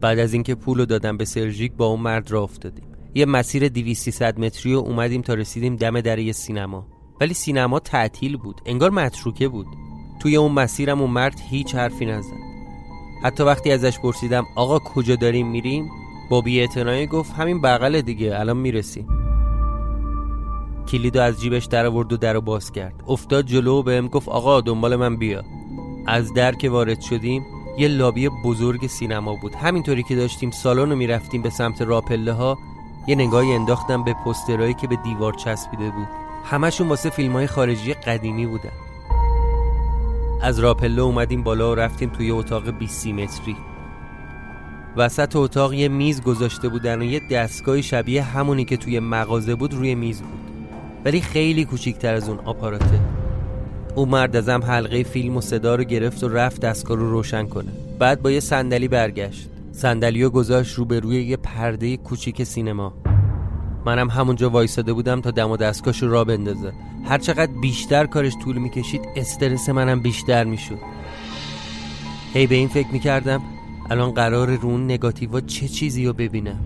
بعد 0.00 0.18
از 0.18 0.32
اینکه 0.32 0.54
پول 0.54 0.78
رو 0.78 0.86
دادم 0.86 1.16
به 1.16 1.24
سرژیک 1.24 1.72
با 1.72 1.86
اون 1.86 2.00
مرد 2.00 2.30
را 2.30 2.42
افتادیم. 2.42 2.84
یه 3.14 3.26
مسیر 3.26 3.68
200 3.68 4.22
متری 4.22 4.74
و 4.74 4.78
اومدیم 4.78 5.22
تا 5.22 5.34
رسیدیم 5.34 5.76
دم 5.76 6.00
در 6.00 6.18
یه 6.18 6.32
سینما. 6.32 6.86
ولی 7.22 7.34
سینما 7.34 7.78
تعطیل 7.78 8.36
بود. 8.36 8.62
انگار 8.66 8.90
متروکه 8.90 9.48
بود. 9.48 9.66
توی 10.20 10.36
اون 10.36 10.52
مسیرم 10.52 11.00
اون 11.00 11.10
مرد 11.10 11.40
هیچ 11.50 11.74
حرفی 11.74 12.06
نزد. 12.06 12.32
حتی 13.22 13.42
وقتی 13.42 13.72
ازش 13.72 13.98
پرسیدم 13.98 14.46
آقا 14.56 14.78
کجا 14.78 15.16
داریم 15.16 15.46
میریم؟ 15.46 15.90
با 16.30 16.40
بی‌اعتنایی 16.40 17.06
گفت 17.06 17.32
همین 17.32 17.60
بغل 17.60 18.00
دیگه 18.00 18.40
الان 18.40 18.56
می‌رسیم. 18.56 19.06
کلیدو 20.88 21.20
از 21.20 21.40
جیبش 21.40 21.64
در 21.64 21.86
آورد 21.86 22.12
و 22.12 22.16
درو 22.16 22.40
باز 22.40 22.72
کرد. 22.72 22.94
افتاد 23.08 23.46
جلو 23.46 23.78
و 23.78 23.82
بهم 23.82 24.08
گفت 24.08 24.28
آقا 24.28 24.60
دنبال 24.60 24.96
من 24.96 25.16
بیا. 25.16 25.42
از 26.06 26.34
در 26.34 26.54
که 26.54 26.70
وارد 26.70 27.00
شدیم 27.00 27.46
یه 27.78 27.88
لابی 27.88 28.28
بزرگ 28.28 28.86
سینما 28.86 29.34
بود. 29.36 29.54
همینطوری 29.54 30.02
که 30.02 30.16
داشتیم 30.16 30.50
سالن 30.50 30.90
رو 30.90 30.96
می‌رفتیم 30.96 31.42
به 31.42 31.50
سمت 31.50 31.82
راپله 31.82 32.32
ها 32.32 32.58
یه 33.06 33.14
نگاهی 33.14 33.52
انداختم 33.52 34.04
به 34.04 34.14
پسترهایی 34.26 34.74
که 34.74 34.86
به 34.86 34.96
دیوار 34.96 35.32
چسبیده 35.32 35.90
بود. 35.90 36.21
همشون 36.44 36.88
واسه 36.88 37.10
فیلم 37.10 37.32
های 37.32 37.46
خارجی 37.46 37.94
قدیمی 37.94 38.46
بودن. 38.46 38.72
از 40.42 40.58
راپله 40.58 41.02
اومدیم 41.02 41.42
بالا 41.42 41.72
و 41.72 41.74
رفتیم 41.74 42.08
توی 42.08 42.30
اتاق 42.30 42.70
20 42.70 43.06
متری. 43.06 43.56
وسط 44.96 45.36
اتاق 45.36 45.72
یه 45.72 45.88
میز 45.88 46.22
گذاشته 46.22 46.68
بودن 46.68 47.02
و 47.02 47.04
یه 47.04 47.20
دستگاه 47.30 47.80
شبیه 47.80 48.22
همونی 48.22 48.64
که 48.64 48.76
توی 48.76 49.00
مغازه 49.00 49.54
بود 49.54 49.74
روی 49.74 49.94
میز 49.94 50.22
بود. 50.22 50.40
ولی 51.04 51.20
خیلی 51.20 51.64
کوچیکتر 51.64 52.14
از 52.14 52.28
اون 52.28 52.38
آپاراته. 52.38 53.00
او 53.94 54.06
مرد 54.06 54.36
ازم 54.36 54.60
حلقه 54.62 55.02
فیلم 55.02 55.36
و 55.36 55.40
صدا 55.40 55.74
رو 55.74 55.84
گرفت 55.84 56.24
و 56.24 56.28
رفت 56.28 56.60
دستگاه 56.60 56.96
رو 56.96 57.10
روشن 57.10 57.46
کنه. 57.46 57.72
بعد 57.98 58.22
با 58.22 58.30
یه 58.30 58.40
صندلی 58.40 58.88
برگشت. 58.88 59.48
صندلی 59.72 60.22
رو 60.22 60.30
گذاشت 60.30 60.74
روی 60.78 61.24
یه 61.24 61.36
پرده 61.36 61.96
کوچیک 61.96 62.44
سینما. 62.44 63.01
منم 63.86 64.10
همونجا 64.10 64.50
وایساده 64.50 64.92
بودم 64.92 65.20
تا 65.20 65.30
دم 65.30 65.50
و 65.50 65.56
دستگاهش 65.56 66.02
رو 66.02 66.10
را 66.10 66.24
بندازه. 66.24 66.72
هر 67.04 67.18
چقدر 67.18 67.52
بیشتر 67.52 68.06
کارش 68.06 68.32
طول 68.44 68.58
می‌کشید 68.58 69.00
استرس 69.16 69.68
منم 69.68 70.00
بیشتر 70.00 70.44
می‌شد. 70.44 70.78
هی 72.34 72.46
به 72.46 72.54
این 72.54 72.68
فکر 72.68 72.88
می‌کردم 72.88 73.42
الان 73.90 74.10
قرار 74.10 74.50
رو 74.56 74.68
اون 74.68 74.84
نگاتیوا 74.84 75.40
چه 75.40 75.68
چیزی 75.68 76.06
رو 76.06 76.12
ببینم. 76.12 76.60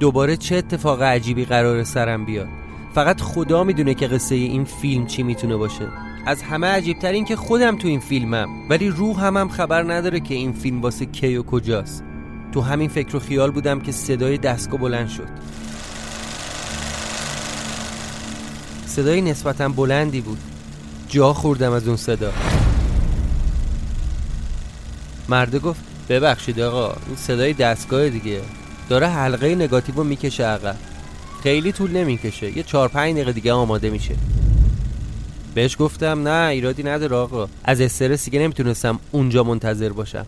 دوباره 0.00 0.36
چه 0.36 0.56
اتفاق 0.56 1.02
عجیبی 1.02 1.44
قرار 1.44 1.84
سرم 1.84 2.24
بیاد. 2.24 2.48
فقط 2.94 3.20
خدا 3.20 3.64
می‌دونه 3.64 3.94
که 3.94 4.06
قصه 4.06 4.34
این 4.34 4.64
فیلم 4.64 5.06
چی 5.06 5.22
می‌تونه 5.22 5.56
باشه. 5.56 5.88
از 6.26 6.42
همه 6.42 6.66
عجیبتر 6.66 7.12
این 7.12 7.24
که 7.24 7.36
خودم 7.36 7.78
تو 7.78 7.88
این 7.88 8.00
فیلمم 8.00 8.48
ولی 8.70 8.88
روح 8.88 9.24
هم, 9.24 9.36
هم 9.36 9.48
خبر 9.48 9.92
نداره 9.92 10.20
که 10.20 10.34
این 10.34 10.52
فیلم 10.52 10.82
واسه 10.82 11.06
کی 11.06 11.36
و 11.36 11.42
کجاست. 11.42 12.04
تو 12.52 12.60
همین 12.60 12.88
فکر 12.88 13.16
و 13.16 13.20
خیال 13.20 13.50
بودم 13.50 13.80
که 13.80 13.92
صدای 13.92 14.38
دستگاه 14.38 14.80
بلند 14.80 15.08
شد. 15.08 15.28
صدای 18.86 19.22
نسبتا 19.22 19.68
بلندی 19.68 20.20
بود. 20.20 20.38
جا 21.08 21.32
خوردم 21.32 21.72
از 21.72 21.88
اون 21.88 21.96
صدا. 21.96 22.32
مرده 25.28 25.58
گفت 25.58 25.80
ببخشید 26.08 26.60
آقا 26.60 26.96
این 27.06 27.16
صدای 27.16 27.52
دستگاه 27.52 28.08
دیگه. 28.08 28.40
داره 28.88 29.08
حلقه 29.08 29.54
نگاتیو 29.54 29.94
رو 29.94 30.04
می‌کشه 30.04 30.44
عقب. 30.44 30.76
خیلی 31.42 31.72
طول 31.72 31.90
نمی‌کشه. 31.90 32.56
یه 32.56 32.62
چهار 32.62 32.88
پنج 32.88 33.14
دقیقه 33.14 33.32
دیگه 33.32 33.52
آماده 33.52 33.90
میشه. 33.90 34.14
بهش 35.54 35.76
گفتم 35.78 36.28
نه 36.28 36.48
ایرادی 36.48 36.82
نداره 36.82 37.16
آقا. 37.16 37.48
از 37.64 37.80
استرس 37.80 38.24
دیگه 38.24 38.38
نمی‌تونستم 38.38 38.98
اونجا 39.12 39.44
منتظر 39.44 39.88
باشم. 39.88 40.26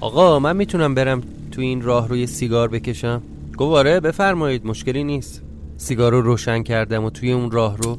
آقا 0.00 0.38
من 0.38 0.56
می‌تونم 0.56 0.94
برم 0.94 1.22
تو 1.50 1.60
این 1.60 1.82
راه 1.82 2.08
روی 2.08 2.26
سیگار 2.26 2.68
بکشم؟ 2.68 3.22
گفت 3.56 3.76
آره 3.76 4.00
بفرمایید 4.00 4.66
مشکلی 4.66 5.04
نیست. 5.04 5.42
سیگار 5.76 6.12
رو 6.12 6.20
روشن 6.20 6.62
کردم 6.62 7.04
و 7.04 7.10
توی 7.10 7.32
اون 7.32 7.50
راه 7.50 7.76
رو 7.76 7.98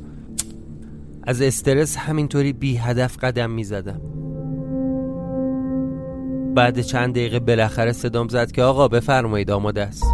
از 1.24 1.42
استرس 1.42 1.98
همینطوری 1.98 2.54
بی 2.54 2.78
هدف 2.78 3.18
قدم 3.18 3.50
می‌زدم. 3.52 4.02
بعد 6.56 6.82
چند 6.82 7.14
دقیقه 7.14 7.40
بالاخره 7.40 7.92
صدام 7.92 8.28
زد 8.28 8.52
که 8.52 8.64
آقا 8.64 8.88
بفرمایید 8.88 9.52
آماده 9.52 9.82
است. 9.82 10.06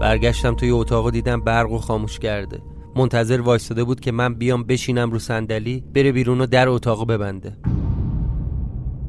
برگشتم 0.00 0.54
توی 0.54 0.70
اتاق 0.70 1.06
و 1.06 1.10
دیدم 1.10 1.40
برق 1.40 1.72
و 1.72 1.78
خاموش 1.78 2.18
کرده. 2.18 2.62
منتظر 2.96 3.40
وایستاده 3.40 3.84
بود 3.84 4.00
که 4.00 4.12
من 4.12 4.34
بیام 4.34 4.64
بشینم 4.64 5.10
رو 5.10 5.18
صندلی 5.18 5.84
بره 5.94 6.12
بیرون 6.12 6.40
و 6.40 6.46
در 6.46 6.68
اتاق 6.68 7.06
ببنده. 7.06 7.56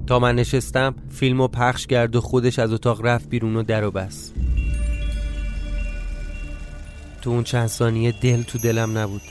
تا 0.09 0.19
من 0.19 0.35
نشستم 0.35 0.95
فیلمو 1.11 1.47
پخش 1.47 1.87
کرد 1.87 2.15
و 2.15 2.21
خودش 2.21 2.59
از 2.59 2.73
اتاق 2.73 3.05
رفت 3.05 3.29
بیرون 3.29 3.55
و 3.55 3.63
در 3.63 3.83
و 3.83 3.91
بس. 3.91 4.31
تو 7.21 7.29
اون 7.29 7.43
چند 7.43 7.67
ثانیه 7.67 8.11
دل 8.11 8.41
تو 8.41 8.57
دلم 8.57 8.97
نبود. 8.97 9.21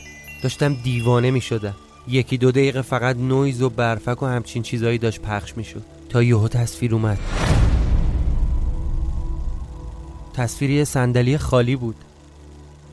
داشتم 0.43 0.75
دیوانه 0.75 1.31
می 1.31 1.41
شدم 1.41 1.75
یکی 2.09 2.39
دو 2.39 2.51
دقیقه 2.51 2.83
فقط 2.83 3.17
نویز 3.17 3.63
و 3.63 3.71
برفک 3.71 4.23
و 4.23 4.27
همچین 4.27 4.63
چیزایی 4.63 4.99
داشت 4.99 5.21
پخش 5.21 5.57
می 5.57 5.65
شد 5.65 5.83
تا 6.09 6.23
یهو 6.23 6.49
تصویر 6.49 6.95
اومد. 6.95 7.19
تصویری 10.35 10.85
صندلی 10.85 11.39
خالی 11.39 11.77
بود. 11.77 11.97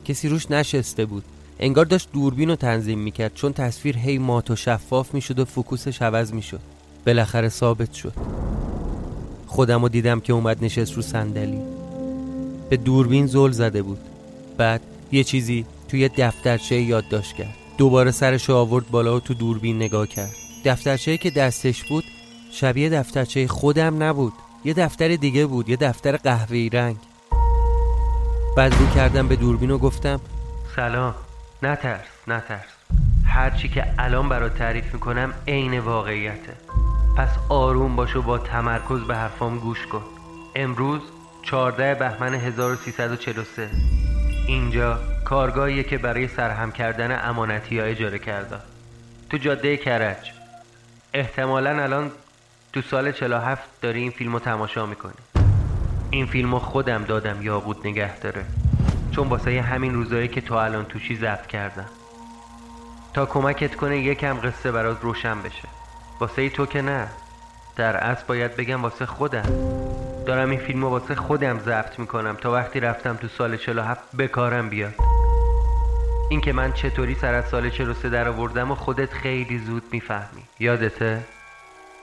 کسی 0.04 0.28
روش 0.28 0.50
نشسته 0.50 1.06
بود. 1.06 1.24
انگار 1.58 1.84
داشت 1.84 2.08
دوربین 2.12 2.48
رو 2.48 2.56
تنظیم 2.56 2.98
می‌کرد 2.98 3.34
چون 3.34 3.52
تصویر 3.52 3.98
هی 3.98 4.18
مات 4.18 4.50
و 4.50 4.56
شفاف 4.56 5.14
می‌شد 5.14 5.38
و 5.38 5.44
فکوسش 5.44 6.02
عوض 6.02 6.32
می‌شد. 6.32 6.60
بالاخره 7.06 7.48
ثابت 7.48 7.92
شد. 7.92 8.12
خودم 9.46 9.82
رو 9.82 9.88
دیدم 9.88 10.20
که 10.20 10.32
اومد 10.32 10.64
نشست 10.64 10.92
رو 10.92 11.02
صندلی. 11.02 11.60
به 12.70 12.76
دوربین 12.76 13.26
زل 13.26 13.50
زده 13.50 13.82
بود. 13.82 13.98
بعد 14.56 14.80
یه 15.12 15.24
چیزی 15.24 15.66
توی 15.88 16.08
دفترچه 16.08 16.76
یادداشت 16.76 17.36
کرد. 17.36 17.54
دوباره 17.78 18.10
سرش 18.10 18.50
آورد 18.50 18.90
بالا 18.90 19.16
و 19.16 19.20
تو 19.20 19.34
دوربین 19.34 19.76
نگاه 19.76 20.06
کرد. 20.06 20.34
دفترچه 20.64 21.16
که 21.16 21.30
دستش 21.30 21.84
بود 21.84 22.04
شبیه 22.52 22.88
دفترچه 22.88 23.46
خودم 23.46 24.02
نبود. 24.02 24.32
یه 24.64 24.74
دفتر 24.74 25.16
دیگه 25.16 25.46
بود 25.46 25.68
یه 25.68 25.76
دفتر 25.76 26.16
قهوه‌ای 26.16 26.68
رنگ. 26.68 26.96
بعد 28.56 28.74
رو 28.74 28.86
کردم 28.94 29.28
به 29.28 29.36
دوربین 29.36 29.70
و 29.70 29.78
گفتم 29.78 30.20
سلام. 30.76 31.14
نترس 31.62 32.04
نترس. 32.28 32.60
هرچی 33.26 33.68
که 33.68 33.84
الان 33.98 34.28
برات 34.28 34.58
تعریف 34.58 34.94
می‌کنم 34.94 35.34
عین 35.48 35.78
واقعیته. 35.78 36.52
پس 37.16 37.28
آروم 37.48 37.96
باش 37.96 38.16
و 38.16 38.22
با 38.22 38.38
تمرکز 38.38 39.00
به 39.00 39.16
حرفام 39.16 39.58
گوش 39.58 39.86
کن. 39.86 40.02
امروز 40.54 41.00
14 41.42 41.94
بهمن 41.94 42.34
1343 42.34 43.70
اینجا 44.46 45.00
کارگاهیه 45.24 45.82
که 45.82 45.98
برای 45.98 46.28
سرهم 46.28 46.72
کردن 46.72 47.28
امانتی 47.28 47.78
ها 47.78 47.84
اجاره 47.84 48.18
کرده 48.18 48.56
تو 49.30 49.36
جاده 49.36 49.76
کرج. 49.76 50.32
احتمالا 51.14 51.82
الان 51.82 52.10
تو 52.72 52.82
سال 52.82 53.12
47 53.12 53.62
داری 53.80 54.00
این 54.00 54.10
فیلم 54.10 54.38
تماشا 54.38 54.86
می‌کنی. 54.86 55.12
این 56.10 56.26
فیلم 56.26 56.52
رو 56.52 56.58
خودم 56.58 57.04
دادم 57.04 57.42
یاقوت 57.42 57.86
نگه 57.86 58.18
داره. 58.18 58.44
چون 59.10 59.28
واسه 59.28 59.62
همین 59.62 59.94
روزایی 59.94 60.28
که 60.28 60.40
تو 60.40 60.54
الان 60.54 60.84
توشی 60.84 61.16
ضبط 61.16 61.46
کردم. 61.46 61.88
تا 63.14 63.26
کمکت 63.26 63.74
کنه 63.74 63.98
یکم 63.98 64.40
قصه 64.40 64.72
برات 64.72 65.02
روشن 65.02 65.42
بشه. 65.42 65.75
واسه 66.20 66.48
تو 66.48 66.66
که 66.66 66.82
نه 66.82 67.08
در 67.76 67.96
اصل 67.96 68.24
باید 68.26 68.56
بگم 68.56 68.82
واسه 68.82 69.06
خودم 69.06 69.76
دارم 70.26 70.50
این 70.50 70.60
فیلم 70.60 70.82
رو 70.82 70.88
واسه 70.88 71.14
خودم 71.14 71.58
ضبط 71.58 71.98
می‌کنم 71.98 72.36
تا 72.40 72.52
وقتی 72.52 72.80
رفتم 72.80 73.16
تو 73.16 73.28
سال 73.28 73.56
47 73.56 74.16
بکارم 74.16 74.68
بیاد 74.68 74.94
این 76.30 76.40
که 76.40 76.52
من 76.52 76.72
چطوری 76.72 77.14
سر 77.14 77.34
از 77.34 77.48
سال 77.48 77.70
43 77.70 78.10
در 78.10 78.28
آوردم 78.28 78.70
و 78.70 78.74
خودت 78.74 79.12
خیلی 79.12 79.58
زود 79.58 79.82
می‌فهمی 79.92 80.42
یادته؟ 80.60 81.24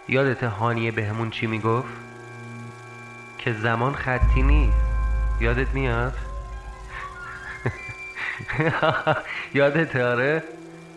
یادته 0.07 0.47
هانیه 0.47 0.91
بهمون 0.91 1.29
چی 1.29 1.47
می‌گفت؟ 1.47 1.93
که 3.37 3.53
زمان 3.53 3.93
خطی 3.93 4.41
نیست 4.41 4.77
یادت 5.41 5.73
میاد؟ 5.73 6.13
یادت 9.53 9.95
آره؟ 9.95 10.43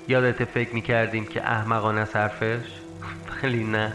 یادت 0.09 0.45
فکر 0.45 0.75
می‌کردیم 0.75 1.25
که 1.25 1.43
احمقانه 1.43 2.05
صرفش؟ 2.05 2.86
ولی 3.43 3.65
نه. 3.65 3.93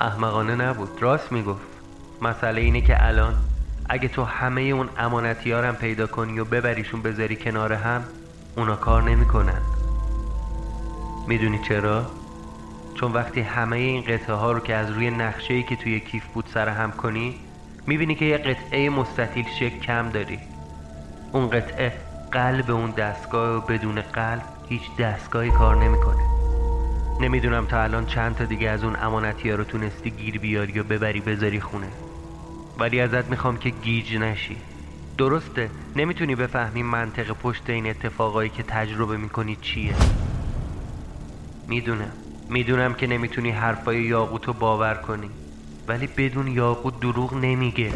احمقانه 0.00 0.54
نبود. 0.54 0.88
راست 1.00 1.32
می‌گفت. 1.32 1.66
مسئله 2.22 2.60
اینه 2.60 2.80
که 2.80 3.06
الان 3.06 3.34
اگه 3.88 4.08
تو 4.08 4.24
همه 4.24 4.60
اون 4.60 4.88
امانتیارم 4.98 5.76
پیدا 5.76 6.06
کنی 6.06 6.38
و 6.38 6.44
ببریشون 6.44 7.02
بذاری 7.02 7.36
کنار 7.36 7.72
هم 7.72 8.04
اونا 8.56 8.76
کار 8.76 9.02
نمی‌کنن. 9.02 9.60
می‌دونی 11.26 11.58
چرا؟ 11.58 12.06
چون 12.94 13.12
وقتی 13.12 13.40
همه 13.40 13.76
این 13.76 14.02
قطعه 14.02 14.34
ها 14.34 14.52
رو 14.52 14.60
که 14.60 14.74
از 14.74 14.90
روی 14.90 15.10
نقشه 15.10 15.62
که 15.62 15.76
توی 15.76 16.00
کیف 16.00 16.26
بود 16.26 16.44
سر 16.54 16.68
هم 16.68 16.90
کنی 16.90 17.34
می‌بینی 17.86 18.14
که 18.14 18.24
یه 18.24 18.38
قطعه 18.38 18.90
مستطیل 18.90 19.46
شکل 19.58 19.78
کم 19.78 20.08
داری. 20.08 20.38
اون 21.32 21.50
قطعه 21.50 21.92
قلب 22.32 22.70
اون 22.70 22.90
دستگاه 22.90 23.56
و 23.56 23.60
بدون 23.60 24.00
قلب 24.00 24.42
هیچ 24.68 24.96
دستگاهی 24.98 25.50
کار 25.50 25.76
نمی‌کنه. 25.76 26.33
نمی‌دونم 27.20 27.66
تا 27.66 27.82
الان 27.82 28.06
چند 28.06 28.36
تا 28.36 28.44
دیگه 28.44 28.70
از 28.70 28.84
اون 28.84 28.96
امانتی 28.96 29.50
ها 29.50 29.56
رو 29.56 29.64
تونستی 29.64 30.10
گیر 30.10 30.38
بیاری 30.38 30.80
و 30.80 30.82
ببری 30.82 31.20
بذاری 31.20 31.60
خونه. 31.60 31.88
ولی 32.78 33.00
ازت 33.00 33.30
می‌خوام 33.30 33.56
که 33.56 33.70
گیج 33.70 34.16
نشی. 34.16 34.56
درسته 35.18 35.70
نمی‌تونی 35.96 36.34
بفهمی 36.34 36.82
منطق 36.82 37.32
پشت 37.32 37.70
این 37.70 37.86
اتفاقایی 37.86 38.50
که 38.50 38.62
تجربه 38.62 39.16
می‌کنی 39.16 39.56
چیه. 39.56 39.94
می‌دونم. 41.68 42.12
می‌دونم 42.50 42.94
که 42.94 43.06
نمی‌تونی 43.06 43.50
حرفای 43.50 44.02
یاقوت 44.02 44.46
رو 44.46 44.52
باور 44.52 44.94
کنی. 44.94 45.30
ولی 45.88 46.06
بدون 46.06 46.48
یاقوت 46.48 47.00
دروغ 47.00 47.34
نمیگه. 47.34 47.92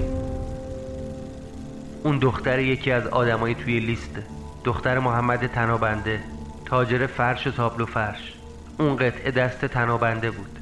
اون 2.05 2.19
دختر 2.19 2.59
یکی 2.59 2.91
از 2.91 3.07
آدمایی 3.07 3.55
توی 3.55 3.81
لیسته 3.81 4.23
دختر 4.65 4.99
محمد 4.99 5.47
تنابنده. 5.47 6.21
تاجر 6.65 7.07
فرش 7.07 7.47
و 7.47 7.51
تابلو 7.51 7.87
فرش. 7.87 8.38
اون 8.79 8.97
قطعه 8.97 9.31
دست 9.31 9.65
تنابنده 9.65 10.31
بود. 10.31 10.59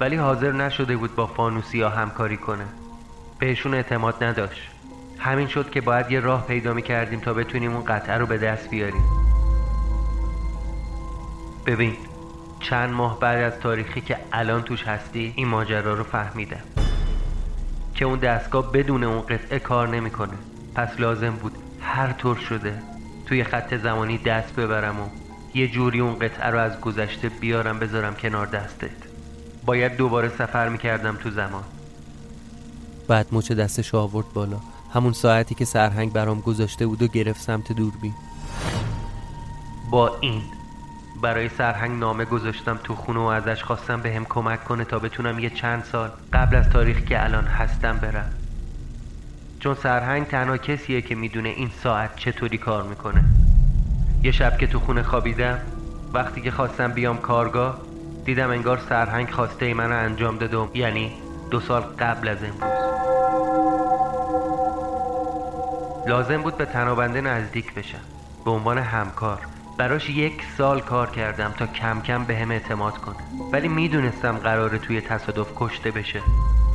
ولی 0.00 0.16
حاضر 0.16 0.52
نشده 0.52 0.96
بود 0.96 1.14
با 1.14 1.26
فانوسی 1.26 1.82
ها 1.82 1.88
همکاری 1.88 2.36
کنه. 2.36 2.64
بهشون 3.38 3.74
اعتماد 3.74 4.24
نداشت. 4.24 4.70
همین 5.18 5.46
شد 5.46 5.70
که 5.70 5.80
باید 5.80 6.10
یه 6.10 6.20
راه 6.20 6.46
پیدا 6.46 6.74
می 6.74 6.82
کردیم 6.82 7.20
تا 7.20 7.34
بتونیم 7.34 7.74
اون 7.74 7.84
قطعه 7.84 8.18
رو 8.18 8.26
به 8.26 8.38
دست 8.38 8.70
بیاریم. 8.70 9.04
ببین 11.66 11.96
چند 12.60 12.90
ماه 12.90 13.20
بعد 13.20 13.52
از 13.52 13.60
تاریخی 13.60 14.00
که 14.00 14.16
الان 14.32 14.62
توش 14.62 14.82
هستی 14.82 15.32
این 15.36 15.48
ماجرا 15.48 15.94
رو 15.94 16.04
فهمیدم. 16.04 16.60
که 17.94 18.04
اون 18.04 18.18
دستگاه 18.18 18.72
بدون 18.72 19.04
اون 19.04 19.20
قطعه 19.20 19.58
کار 19.58 19.88
نمی‌کنه. 19.88 20.34
پس 20.74 21.00
لازم 21.00 21.30
بود 21.30 21.52
هر 21.82 22.12
طور 22.12 22.36
شده 22.36 22.82
توی 23.26 23.44
خط 23.44 23.74
زمانی 23.74 24.18
دست 24.18 24.56
ببرم 24.56 25.00
و 25.00 25.29
یه 25.54 25.68
جوری 25.68 26.00
اون 26.00 26.18
قطعه 26.18 26.50
رو 26.50 26.58
از 26.58 26.80
گذشته 26.80 27.28
بیارم 27.28 27.78
بذارم 27.78 28.14
کنار 28.14 28.46
دستت. 28.46 28.90
باید 29.66 29.96
دوباره 29.96 30.28
سفر 30.28 30.68
می‌کردم 30.68 31.16
تو 31.16 31.30
زمان. 31.30 31.62
بعد 33.08 33.26
مچ 33.32 33.52
دستش 33.52 33.94
آورد 33.94 34.32
بالا. 34.34 34.56
همون 34.94 35.12
ساعتی 35.12 35.54
که 35.54 35.64
سرهنگ 35.64 36.12
برام 36.12 36.40
گذاشته 36.40 36.86
بود 36.86 37.02
و 37.02 37.06
گرفت 37.06 37.40
سمت 37.40 37.72
دوربین. 37.72 38.14
با 39.90 40.16
این 40.20 40.42
برای 41.22 41.48
سرهنگ 41.48 41.98
نامه 41.98 42.24
گذاشتم 42.24 42.78
تو 42.84 42.94
خونه 42.94 43.20
و 43.20 43.22
ازش 43.22 43.62
خواستم 43.62 44.00
به 44.00 44.14
هم 44.14 44.24
کمک 44.24 44.64
کنه 44.64 44.84
تا 44.84 44.98
بتونم 44.98 45.38
یه 45.38 45.50
چند 45.50 45.84
سال 45.92 46.10
قبل 46.32 46.56
از 46.56 46.70
تاریخ 46.70 47.00
که 47.00 47.24
الان 47.24 47.44
هستم 47.44 47.96
برم. 47.96 48.32
چون 49.60 49.74
سرهنگ 49.74 50.26
تنها 50.26 50.56
کسیه 50.56 51.02
که 51.02 51.14
می‌دونه 51.14 51.48
این 51.48 51.70
ساعت 51.82 52.16
چطوری 52.16 52.58
کار 52.58 52.82
می‌کنه. 52.82 53.24
یه 54.22 54.30
شب 54.30 54.58
که 54.58 54.66
تو 54.66 54.80
خونه 54.80 55.02
خوابیدم 55.02 55.58
وقتی 56.12 56.40
که 56.40 56.50
خواستم 56.50 56.92
بیام 56.92 57.18
کارگاه 57.18 57.80
دیدم 58.24 58.50
انگار 58.50 58.78
سرهنگ 58.88 59.30
خواسته 59.30 59.66
ای 59.66 59.74
منو 59.74 59.94
انجام 59.94 60.38
دادم 60.38 60.68
یعنی 60.74 61.12
دو 61.50 61.60
سال 61.60 61.82
قبل 61.82 62.28
از 62.28 62.38
امروز. 62.44 62.70
لازم 66.08 66.42
بود 66.42 66.56
به 66.56 66.64
تنابنده 66.64 67.20
نزدیک 67.20 67.74
بشم. 67.74 67.98
به 68.44 68.50
عنوان 68.50 68.78
همکار. 68.78 69.38
براش 69.78 70.10
یک 70.10 70.42
سال 70.58 70.80
کار 70.80 71.10
کردم 71.10 71.54
تا 71.58 71.66
کم 71.66 72.00
کم 72.00 72.24
به 72.24 72.36
هم 72.36 72.50
اعتماد 72.50 72.98
کنه 72.98 73.16
ولی 73.52 73.68
می‌دونستم 73.68 74.36
قراره 74.36 74.78
توی 74.78 75.00
تصادف 75.00 75.48
کشته 75.56 75.90
بشه. 75.90 76.20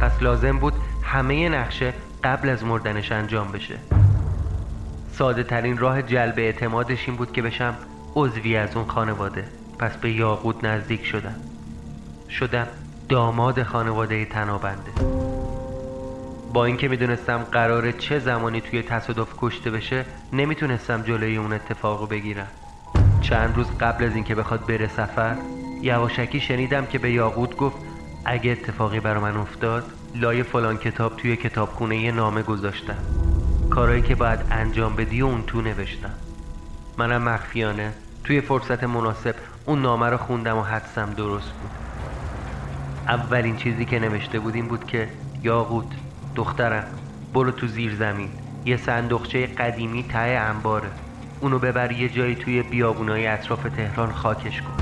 پس 0.01 0.11
لازم 0.21 0.59
بود 0.59 0.73
همه 1.03 1.49
نقشه 1.49 1.93
قبل 2.23 2.49
از 2.49 2.63
مردنش 2.63 3.11
انجام 3.11 3.51
بشه. 3.51 3.75
ساده 5.17 5.43
ترین 5.43 5.77
راه 5.77 6.01
جلب 6.01 6.33
اعتمادش 6.37 7.07
این 7.07 7.17
بود 7.17 7.31
که 7.31 7.41
بشم 7.41 7.75
عضوی 8.15 8.57
از 8.57 8.75
اون 8.75 8.85
خانواده. 8.85 9.43
پس 9.79 9.97
به 9.97 10.11
یاقود 10.11 10.65
نزدیک 10.65 11.05
شدم. 11.05 11.35
شدم 12.29 12.67
داماد 13.09 13.63
خانواده 13.63 14.25
تنابنده. 14.25 14.91
با 16.53 16.65
اینکه 16.65 16.87
می‌دونستم 16.87 17.37
قراره 17.37 17.93
چه 17.93 18.19
زمانی 18.19 18.61
توی 18.61 18.81
تصادف 18.81 19.27
کشته 19.37 19.71
بشه 19.71 20.05
نمی‌تونستم 20.33 21.01
جلوی 21.01 21.37
اون 21.37 21.53
اتفاق 21.53 21.99
رو 21.99 22.07
بگیرم. 22.07 22.47
چند 23.21 23.55
روز 23.55 23.67
قبل 23.79 24.03
از 24.05 24.15
اینکه 24.15 24.35
بخواد 24.35 24.65
بره 24.67 24.87
سفر 24.87 25.35
یواشکی 25.81 26.39
شنیدم 26.39 26.85
که 26.85 26.99
به 26.99 27.11
یاقوت 27.11 27.55
گفت 27.57 27.77
اگه 28.25 28.51
اتفاقی 28.51 28.99
برا 28.99 29.21
من 29.21 29.37
افتاد 29.37 29.83
لای 30.15 30.43
فلان 30.43 30.77
کتاب 30.77 31.17
توی 31.17 31.35
کتابخونه 31.35 31.97
یه 31.97 32.11
نامه 32.11 32.41
گذاشتم. 32.41 33.24
کارایی 33.69 34.01
که 34.01 34.15
باید 34.15 34.39
انجام 34.51 34.95
بدی 34.95 35.21
و 35.21 35.25
اون 35.25 35.43
تو 35.47 35.61
نوشتم. 35.61 36.13
منم 36.97 37.21
مخفیانه 37.21 37.93
توی 38.23 38.41
فرصت 38.41 38.83
مناسب 38.83 39.35
اون 39.65 39.81
نامه 39.81 40.09
رو 40.09 40.17
خوندم 40.17 40.57
و 40.57 40.61
حدسم 40.61 41.13
درست 41.13 41.51
بود. 41.51 41.71
اولین 43.07 43.55
چیزی 43.55 43.85
که 43.85 43.99
نوشته 43.99 44.39
بود 44.39 44.55
این 44.55 44.67
بود 44.67 44.87
که 44.87 45.09
یاقوت 45.43 45.85
دخترم 46.35 46.83
برو 47.33 47.51
تو 47.51 47.67
زیر 47.67 47.95
زمین. 47.95 48.29
یه 48.65 48.77
صندوقچه 48.77 49.47
قدیمی 49.47 50.03
ته 50.03 50.19
انباره. 50.19 50.89
اونو 51.41 51.59
ببر 51.59 51.91
یه 51.91 52.09
جایی 52.09 52.35
توی 52.35 52.63
بیابونای 52.63 53.27
اطراف 53.27 53.63
تهران 53.63 54.11
خاکش 54.11 54.61
کن. 54.61 54.77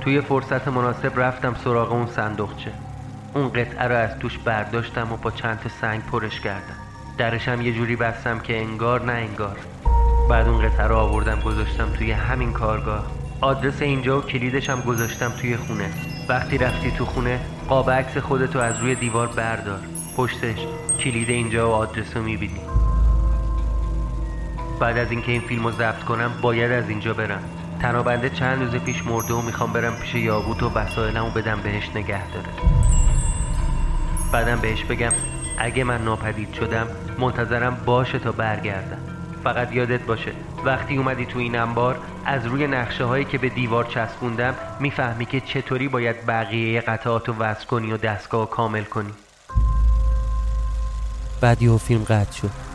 توی 0.00 0.20
فرصت 0.20 0.68
مناسب 0.68 1.20
رفتم 1.20 1.54
سراغ 1.54 1.92
اون 1.92 2.06
صندوقچه. 2.06 2.72
اون 3.36 3.48
قطعه 3.48 3.88
رو 3.88 3.94
از 3.94 4.18
توش 4.18 4.38
برداشتم 4.38 5.12
و 5.12 5.16
با 5.16 5.30
چند 5.30 5.60
تا 5.60 5.68
سنگ 5.68 6.02
پرش 6.02 6.40
کردم. 6.40 6.76
درشم 7.18 7.60
یه 7.60 7.72
جوری 7.72 7.96
بستم 7.96 8.38
که 8.38 8.60
انگار 8.60 9.04
نه 9.04 9.12
انگار. 9.12 9.56
بعد 10.30 10.48
اون 10.48 10.68
قطعه 10.68 10.86
رو 10.86 10.96
آوردم 10.96 11.40
گذاشتم 11.40 11.92
توی 11.92 12.12
همین 12.12 12.52
کارگاه. 12.52 13.06
آدرس 13.40 13.82
اینجا 13.82 14.18
و 14.18 14.22
کلیدش 14.22 14.70
هم 14.70 14.80
گذاشتم 14.80 15.32
توی 15.40 15.56
خونه. 15.56 15.90
وقتی 16.28 16.58
رفتی 16.58 16.90
تو 16.90 17.04
خونه 17.04 17.40
قاب 17.68 17.90
عکس 17.90 18.18
خودتو 18.18 18.58
از 18.58 18.78
روی 18.78 18.94
دیوار 18.94 19.26
بردار. 19.26 19.80
پشتش 20.16 20.66
کلید 21.00 21.30
اینجا 21.30 21.70
و 21.70 21.72
آدرس 21.72 22.16
رو 22.16 22.22
می‌بینی. 22.22 22.60
بعد 24.80 24.98
از 24.98 25.10
اینکه 25.10 25.32
این 25.32 25.40
فیلم 25.40 25.64
رو 25.64 25.70
ضبط 25.70 26.04
کنم 26.04 26.32
باید 26.42 26.72
از 26.72 26.88
اینجا 26.88 27.14
برم. 27.14 27.42
تنابنده 27.80 28.30
چند 28.30 28.62
روز 28.62 28.82
پیش 28.82 29.06
مرده 29.06 29.34
و 29.34 29.42
می‌خوام 29.42 29.72
برم 29.72 29.96
پیش 29.96 30.14
یاقوت 30.14 30.62
و 30.62 30.70
وسایلمو 30.74 31.30
بدم 31.30 31.60
بهش 31.62 31.90
نگه 31.94 32.30
داره 32.30 32.48
بعدم 34.32 34.60
بهش 34.60 34.84
بگم 34.84 35.12
اگه 35.58 35.84
من 35.84 36.04
ناپدید 36.04 36.52
شدم 36.52 36.86
منتظرم 37.18 37.76
باشه 37.86 38.18
تا 38.18 38.32
برگردم. 38.32 38.98
فقط 39.44 39.72
یادت 39.72 40.00
باشه 40.00 40.32
وقتی 40.64 40.96
اومدی 40.96 41.26
تو 41.26 41.38
این 41.38 41.58
انبار 41.58 41.98
از 42.24 42.46
روی 42.46 42.66
نقشه 42.66 43.04
هایی 43.04 43.24
که 43.24 43.38
به 43.38 43.48
دیوار 43.48 43.84
چسبوندم 43.84 44.54
می‌فهمی 44.80 45.26
که 45.26 45.40
چطوری 45.40 45.88
باید 45.88 46.26
بقیه 46.26 46.80
قطعات 46.80 47.28
رو 47.28 47.34
وصل 47.34 47.66
کنی 47.66 47.92
و 47.92 47.96
دستگاه 47.96 48.50
کامل 48.50 48.84
کنی. 48.84 49.12
بعد 51.40 51.62
یه 51.62 51.76
فیلم 51.76 52.04
قطع 52.04 52.32
شد. 52.32 52.65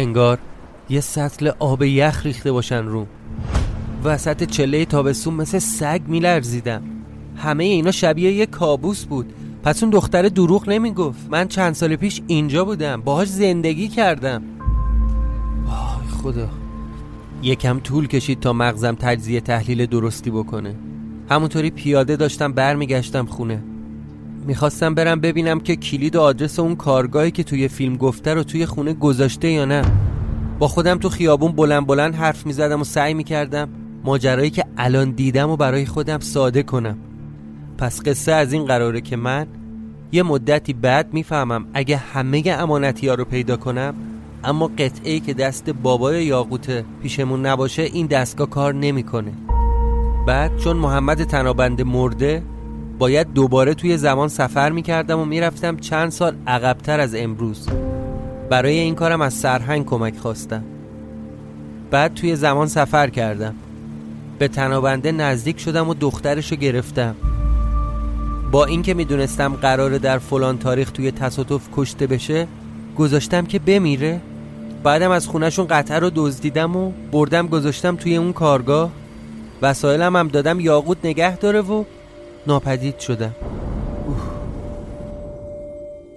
انگار 0.00 0.38
یه 0.90 1.00
سطل 1.00 1.50
آب 1.58 1.82
یخ 1.82 2.26
ریخته 2.26 2.52
باشن 2.52 2.84
روم 2.84 3.06
وسط 4.04 4.44
چله 4.44 4.84
تابستون 4.84 5.34
مثل 5.34 5.58
سگ 5.58 6.00
میلرزیدم. 6.06 6.82
همه 7.36 7.64
اینا 7.64 7.90
شبیه 7.90 8.32
یه 8.32 8.46
کابوس 8.46 9.04
بود. 9.04 9.32
پس 9.62 9.82
اون 9.82 9.90
دختر 9.90 10.22
دروغ 10.22 10.68
نمی‌گفت. 10.68 11.18
من 11.30 11.48
چند 11.48 11.74
سال 11.74 11.96
پیش 11.96 12.22
اینجا 12.26 12.64
بودم. 12.64 13.00
باهاش 13.00 13.28
زندگی 13.28 13.88
کردم. 13.88 14.42
وای 15.66 16.08
خدا. 16.22 16.48
یکم 17.42 17.80
طول 17.80 18.06
کشید 18.06 18.40
تا 18.40 18.52
مغزم 18.52 18.94
تجزیه 18.94 19.40
تحلیل 19.40 19.86
درستی 19.86 20.30
بکنه. 20.30 20.74
همونطوری 21.30 21.70
پیاده 21.70 22.16
داشتم 22.16 22.52
برمیگشتم 22.52 23.26
خونه. 23.26 23.62
می‌خواستم 24.46 24.94
برم 24.94 25.20
ببینم 25.20 25.60
که 25.60 25.76
کلید 25.76 26.16
و 26.16 26.20
آدرس 26.20 26.58
اون 26.58 26.76
کارگاهی 26.76 27.30
که 27.30 27.42
توی 27.42 27.68
فیلم 27.68 27.96
گفته 27.96 28.34
رو 28.34 28.42
توی 28.42 28.66
خونه 28.66 28.92
گذاشته 28.92 29.48
یا 29.48 29.64
نه 29.64 29.82
با 30.58 30.68
خودم 30.68 30.98
تو 30.98 31.08
خیابون 31.08 31.52
بلند 31.52 31.86
بلند 31.86 32.14
حرف 32.14 32.46
می‌زدم 32.46 32.80
و 32.80 32.84
سعی 32.84 33.14
می‌کردم 33.14 33.68
ماجرایی 34.04 34.50
که 34.50 34.64
الان 34.76 35.10
دیدم 35.10 35.50
و 35.50 35.56
برای 35.56 35.86
خودم 35.86 36.18
ساده 36.18 36.62
کنم 36.62 36.98
پس 37.78 38.02
قصه 38.02 38.32
از 38.32 38.52
این 38.52 38.64
قراره 38.64 39.00
که 39.00 39.16
من 39.16 39.46
یه 40.12 40.22
مدتی 40.22 40.72
بعد 40.72 41.14
می‌فهمم 41.14 41.64
اگه 41.74 41.96
همه 41.96 42.42
امانتی 42.46 43.08
ها 43.08 43.14
رو 43.14 43.24
پیدا 43.24 43.56
کنم 43.56 43.94
اما 44.44 44.70
قطعه 44.78 45.20
که 45.20 45.34
دست 45.34 45.70
بابای 45.70 46.24
یاقوت 46.24 46.84
پیشمون 47.02 47.46
نباشه 47.46 47.82
این 47.82 48.06
دستگاه 48.06 48.50
کار 48.50 48.74
نمی‌کنه. 48.74 49.32
بعد 50.26 50.56
چون 50.56 50.76
محمد 50.76 51.24
تنابنده 51.24 51.84
مرده 51.84 52.42
باید 53.00 53.32
دوباره 53.32 53.74
توی 53.74 53.96
زمان 53.96 54.28
سفر 54.28 54.70
می‌کردم 54.70 55.18
و 55.18 55.24
می‌رفتم 55.24 55.76
چند 55.76 56.10
سال 56.10 56.34
عقبتر 56.46 57.00
از 57.00 57.14
امروز. 57.14 57.68
برای 58.50 58.78
این 58.78 58.94
کارم 58.94 59.20
از 59.20 59.34
سرهنگ 59.34 59.86
کمک 59.86 60.18
خواستم. 60.18 60.64
بعد 61.90 62.14
توی 62.14 62.36
زمان 62.36 62.66
سفر 62.66 63.10
کردم. 63.10 63.54
به 64.38 64.48
تنابنده 64.48 65.12
نزدیک 65.12 65.60
شدم 65.60 65.88
و 65.88 65.94
دخترشو 65.94 66.56
گرفتم. 66.56 67.14
با 68.50 68.64
اینکه 68.64 68.94
می‌دونستم 68.94 69.54
قراره 69.54 69.98
در 69.98 70.18
فلان 70.18 70.58
تاریخ 70.58 70.90
توی 70.90 71.10
تصادف 71.10 71.68
کشته 71.76 72.06
بشه 72.06 72.46
گذاشتم 72.98 73.46
که 73.46 73.58
بمیره. 73.58 74.20
بعدم 74.82 75.10
از 75.10 75.26
خونشون 75.26 75.66
قطعه 75.66 75.98
رو 75.98 76.10
دزدیدم 76.14 76.76
و 76.76 76.92
بردم 77.12 77.46
گذاشتم 77.46 77.96
توی 77.96 78.16
اون 78.16 78.32
کارگاه. 78.32 78.90
وسایلم 79.62 80.16
هم 80.16 80.28
دادم 80.28 80.60
یاقوت 80.60 80.98
نگه 81.04 81.36
داره 81.36 81.60
و 81.60 81.84
ناپدید 82.46 82.98
شدم. 82.98 83.34
اوه. 84.06 84.16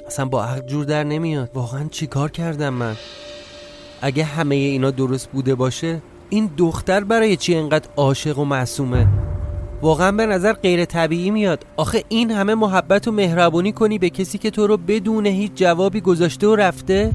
اصلا 0.07 0.25
با 0.25 0.43
عقل 0.43 0.67
جور 0.67 0.86
در 0.86 1.03
نمیاد. 1.03 1.49
واقعا 1.53 1.88
چی 1.91 2.07
کار 2.07 2.31
کردم 2.31 2.73
من؟ 2.73 2.95
اگه 4.01 4.23
همه 4.23 4.55
اینا 4.55 4.91
درست 4.91 5.29
بوده 5.29 5.55
باشه 5.55 6.01
این 6.29 6.49
دختر 6.57 7.03
برای 7.03 7.36
چی 7.36 7.55
انقدر 7.55 7.89
عاشق 7.97 8.39
و 8.39 8.45
معصومه؟ 8.45 9.07
واقعا 9.81 10.12
به 10.12 10.25
نظر 10.25 10.53
غیر 10.53 10.86
طبیعی 10.86 11.31
میاد. 11.31 11.65
آخه 11.77 12.03
این 12.09 12.31
همه 12.31 12.55
محبت 12.55 13.07
و 13.07 13.12
مهربونی 13.12 13.71
کنی 13.71 13.99
به 13.99 14.09
کسی 14.09 14.38
که 14.38 14.51
تو 14.51 14.67
رو 14.67 14.77
بدون 14.77 15.25
هیچ 15.25 15.51
جوابی 15.55 16.01
گذاشته 16.01 16.47
و 16.47 16.55
رفته؟ 16.55 17.12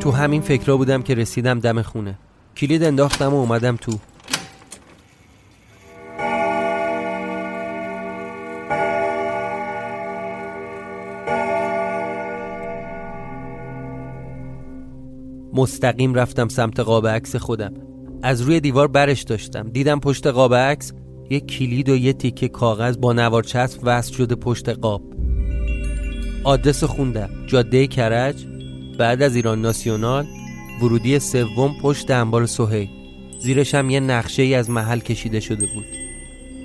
تو 0.00 0.10
همین 0.10 0.40
فکرها 0.40 0.76
بودم 0.76 1.02
که 1.02 1.14
رسیدم 1.14 1.60
دم 1.60 1.82
خونه. 1.82 2.18
کلید 2.56 2.84
انداختم 2.84 3.34
و 3.34 3.36
اومدم 3.36 3.76
تو. 3.76 3.92
مستقیم 15.52 16.14
رفتم 16.14 16.48
سمت 16.48 16.80
قاب 16.80 17.06
عکس 17.06 17.36
خودم. 17.36 17.74
از 18.22 18.40
روی 18.40 18.60
دیوار 18.60 18.88
برش 18.88 19.22
داشتم. 19.22 19.68
دیدم 19.68 20.00
پشت 20.00 20.26
قاب 20.26 20.54
عکس 20.54 20.92
یه 21.30 21.40
کلید 21.40 21.88
و 21.88 21.96
یه 21.96 22.12
تیکه 22.12 22.48
کاغذ 22.48 22.96
با 22.96 23.12
نوار 23.12 23.42
چسب 23.42 23.80
وصل 23.82 24.14
شده 24.14 24.34
پشت 24.34 24.68
قاب. 24.68 25.02
آدرس 26.44 26.84
خوندم. 26.84 27.30
جاده 27.46 27.86
کرج. 27.86 28.57
بعد 28.98 29.22
از 29.22 29.36
ایران 29.36 29.62
ناسیونال 29.62 30.26
ورودی 30.82 31.18
سوم 31.18 31.74
پشت 31.82 32.10
انبار 32.10 32.46
سهیل 32.46 32.88
زیرش 33.40 33.74
هم 33.74 33.90
یه 33.90 34.00
نقشه 34.00 34.42
ای 34.42 34.54
از 34.54 34.70
محل 34.70 34.98
کشیده 34.98 35.40
شده 35.40 35.66
بود. 35.66 35.84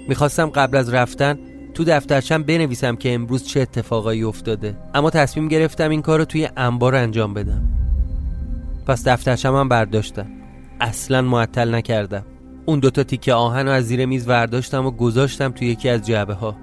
می‌خواستم 0.08 0.46
قبل 0.46 0.78
از 0.78 0.94
رفتن 0.94 1.40
تو 1.74 1.84
دفترچم 1.84 2.44
بنویسم 2.44 2.96
که 2.96 3.14
امروز 3.14 3.44
چه 3.44 3.62
اتفاقایی 3.62 4.24
افتاده. 4.24 4.78
اما 4.94 5.10
تصمیم 5.10 5.48
گرفتم 5.48 5.90
این 5.90 6.02
کار 6.02 6.20
رو 6.20 6.26
توی 6.26 6.50
انبار 6.58 6.96
انجام 6.96 7.34
بدم. 7.34 7.64
پس 8.88 9.08
دفترچم 9.08 9.56
هم 9.56 9.70
برداشتم. 9.70 10.28
اصلا 10.82 11.22
معطل 11.22 11.76
نکردم. 11.76 12.26
اون 12.66 12.80
دوتا 12.80 13.04
تیکه 13.04 13.34
آهن 13.34 13.66
رو 13.66 13.72
از 13.72 13.86
زیر 13.86 14.06
میز 14.06 14.26
برداشتم 14.26 14.86
و 14.86 14.92
گذاشتم 14.92 15.52
توی 15.52 15.68
یکی 15.68 15.90
از 15.90 16.08
جعبه 16.08 16.34
ها 16.34 16.56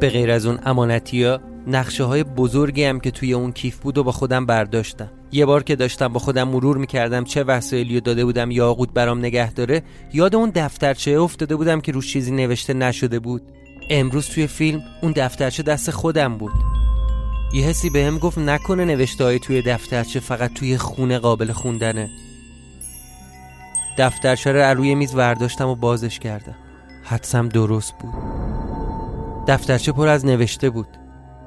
به 0.00 0.08
غیر 0.08 0.30
از 0.30 0.46
اون 0.46 0.58
امانتی 0.64 1.24
ها 1.24 1.40
نقشه 1.66 2.04
های 2.04 2.24
بزرگی 2.24 2.84
هم 2.84 3.00
که 3.00 3.10
توی 3.10 3.32
اون 3.32 3.52
کیف 3.52 3.78
بود 3.78 3.98
و 3.98 4.04
با 4.04 4.12
خودم 4.12 4.46
برداشتم. 4.46 5.10
یه 5.32 5.46
بار 5.46 5.62
که 5.62 5.76
داشتم 5.76 6.08
با 6.08 6.20
خودم 6.20 6.48
مرور 6.48 6.76
می‌کردم 6.76 7.24
چه 7.24 7.44
وسایلی 7.44 8.00
داده 8.00 8.24
بودم 8.24 8.50
یاقوت 8.50 8.90
برام 8.94 9.18
نگه 9.18 9.52
داره 9.52 9.82
یاد 10.12 10.34
اون 10.34 10.50
دفترچه 10.54 11.10
افتاده 11.10 11.56
بودم 11.56 11.80
که 11.80 11.92
روش 11.92 12.12
چیزی 12.12 12.30
نوشته 12.30 12.74
نشده 12.74 13.18
بود. 13.18 13.42
امروز 13.90 14.26
توی 14.26 14.46
فیلم 14.46 14.82
اون 15.02 15.12
دفترچه 15.16 15.62
دست 15.62 15.90
خودم 15.90 16.38
بود. 16.38 16.52
یه 17.54 17.64
حسی 17.64 17.90
بهم 17.90 18.18
گفت 18.18 18.38
نکنه 18.38 18.84
نوشته 18.84 19.24
های 19.24 19.38
توی 19.38 19.62
دفترچه 19.62 20.20
فقط 20.20 20.52
توی 20.52 20.78
خونه 20.78 21.18
قابل 21.18 21.52
خوندنه. 21.52 22.10
دفترچه 23.98 24.52
رو 24.52 24.76
روی 24.76 24.94
میز 24.94 25.14
ورداشتم 25.14 25.68
و 25.68 25.74
بازش 25.74 26.18
کردم. 26.18 26.56
حدسم 27.04 27.48
درست 27.48 27.94
بود. 28.00 28.14
دفترچه 29.48 29.92
پر 29.92 30.08
از 30.08 30.26
نوشته 30.26 30.70
بود. 30.70 30.99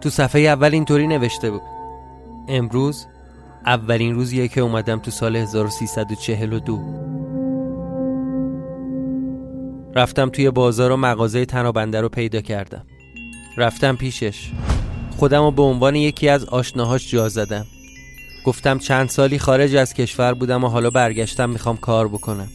تو 0.03 0.09
صفحه 0.09 0.41
اول 0.41 0.73
اینطوری 0.73 1.07
نوشته 1.07 1.51
بود. 1.51 1.61
امروز 2.47 3.05
اولین 3.65 4.15
روزیه 4.15 4.47
که 4.47 4.61
اومدم 4.61 4.99
تو 4.99 5.11
سال 5.11 5.35
1342 5.35 6.79
رفتم 9.95 10.29
توی 10.29 10.51
بازار 10.51 10.91
و 10.91 10.97
مغازه 10.97 11.45
تنابنده 11.45 12.01
رو 12.01 12.09
پیدا 12.09 12.41
کردم. 12.41 12.85
رفتم 13.57 13.95
پیشش. 13.95 14.51
خودم 15.17 15.43
رو 15.43 15.51
به 15.51 15.61
عنوان 15.61 15.95
یکی 15.95 16.29
از 16.29 16.45
آشناهاش 16.45 17.11
جا 17.11 17.29
زدم. 17.29 17.65
گفتم 18.45 18.79
چند 18.79 19.09
سالی 19.09 19.39
خارج 19.39 19.75
از 19.75 19.93
کشور 19.93 20.33
بودم 20.33 20.63
و 20.63 20.67
حالا 20.67 20.89
برگشتم 20.89 21.49
می‌خوام 21.49 21.77
کار 21.77 22.07
بکنم. 22.07 22.47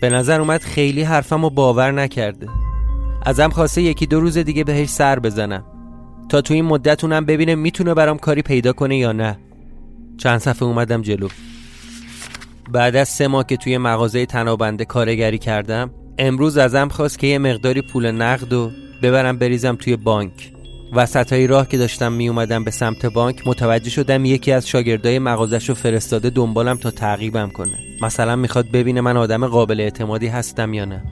به 0.00 0.10
نظر 0.10 0.40
اومد 0.40 0.60
خیلی 0.60 1.02
حرفم 1.02 1.42
رو 1.42 1.50
باور 1.50 1.92
نکرده. 1.92 2.48
ازم 3.26 3.48
خواسته 3.48 3.82
یکی 3.82 4.06
دو 4.06 4.20
روز 4.20 4.38
دیگه 4.38 4.64
بهش 4.64 4.88
سر 4.88 5.18
بزنم. 5.18 5.73
تا 6.28 6.40
تو 6.40 6.54
این 6.54 6.64
مدت 6.64 7.04
اونم 7.04 7.24
ببینه 7.24 7.54
می‌تونه 7.54 7.94
برام 7.94 8.18
کاری 8.18 8.42
پیدا 8.42 8.72
کنه 8.72 8.96
یا 8.96 9.12
نه. 9.12 9.38
چند 10.18 10.38
صفحه 10.38 10.68
اومدم 10.68 11.02
جلو. 11.02 11.28
بعد 12.72 12.96
از 12.96 13.08
سه 13.08 13.28
ماه 13.28 13.46
که 13.46 13.56
توی 13.56 13.78
مغازه 13.78 14.26
تنابنده 14.26 14.84
کارگری 14.84 15.38
کردم 15.38 15.90
امروز 16.18 16.58
ازم 16.58 16.88
خواست 16.88 17.18
که 17.18 17.26
یه 17.26 17.38
مقداری 17.38 17.82
پول 17.82 18.10
نقد 18.10 18.52
و 18.52 18.70
ببرم 19.02 19.38
بریزم 19.38 19.76
توی 19.76 19.96
بانک. 19.96 20.52
وسط 20.92 21.32
های 21.32 21.46
راه 21.46 21.68
که 21.68 21.78
داشتم 21.78 22.12
می 22.12 22.28
اومدم 22.28 22.64
به 22.64 22.70
سمت 22.70 23.06
بانک 23.06 23.46
متوجه 23.46 23.90
شدم 23.90 24.24
یکی 24.24 24.52
از 24.52 24.68
شاگردای 24.68 25.18
مغازش 25.18 25.68
رو 25.68 25.74
فرستاده 25.74 26.30
دنبالم 26.30 26.76
تا 26.76 26.90
تعقیبم 26.90 27.50
کنه. 27.50 27.78
مثلا 28.02 28.36
می‌خواد 28.36 28.70
ببینه 28.70 29.00
من 29.00 29.16
آدم 29.16 29.46
قابل 29.46 29.80
اعتمادی 29.80 30.26
هستم 30.26 30.74
یا 30.74 30.84
نه. 30.84 31.02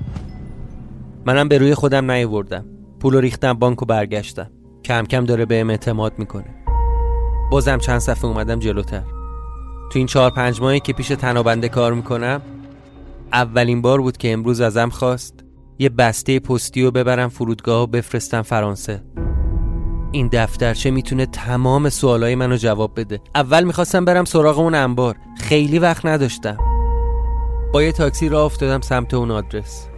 منم 1.27 1.49
به 1.49 1.59
روی 1.59 1.75
خودم 1.75 2.11
نیاوردم. 2.11 2.65
پول 3.01 3.17
ریختم 3.17 3.53
بانک 3.53 3.83
و 3.83 3.87
برگشتم. 3.87 4.51
کم 4.85 5.05
کم 5.05 5.25
داره 5.25 5.45
بهم 5.45 5.71
اعتماد 5.71 6.13
می‌کنه. 6.19 6.55
بازم 7.51 7.79
چند 7.79 7.99
صفحه 7.99 8.25
اومدم 8.25 8.59
جلوتر. 8.59 9.03
تو 9.93 9.99
این 9.99 10.07
چهار 10.07 10.31
پنج 10.31 10.61
ماهی 10.61 10.81
که 10.81 10.93
پیش 10.93 11.09
تنابنده 11.09 11.69
کار 11.69 11.95
می‌کنم 11.95 12.43
اولین 13.33 13.83
بار 13.83 14.01
بود 14.01 14.17
که 14.17 14.33
امروز 14.33 14.61
ازم 14.61 14.89
خواست 14.89 15.35
یه 15.79 15.89
بسته 15.89 16.41
پستی 16.41 16.83
رو 16.83 16.91
ببرم 16.91 17.29
فرودگاه 17.29 17.83
و 17.83 17.87
بفرستم 17.87 18.43
فرانسه. 18.43 19.03
این 20.13 20.29
دفترچه 20.33 20.91
می‌تونه 20.91 21.27
تمام 21.27 21.89
سوالای 21.89 22.35
منو 22.35 22.57
جواب 22.57 23.01
بده. 23.01 23.21
اول 23.35 23.65
می‌خواستم 23.65 24.05
برم 24.05 24.25
سراغ 24.25 24.59
اون 24.59 24.75
انبار. 24.75 25.17
خیلی 25.41 25.79
وقت 25.79 26.07
نداشتم. 26.07 26.57
با 27.73 27.83
یه 27.83 27.93
تاکسی 27.93 28.29
راه 28.29 28.45
افتادم 28.45 28.81
سمت 28.81 29.15
اون 29.15 29.31
آدرس. 29.31 29.89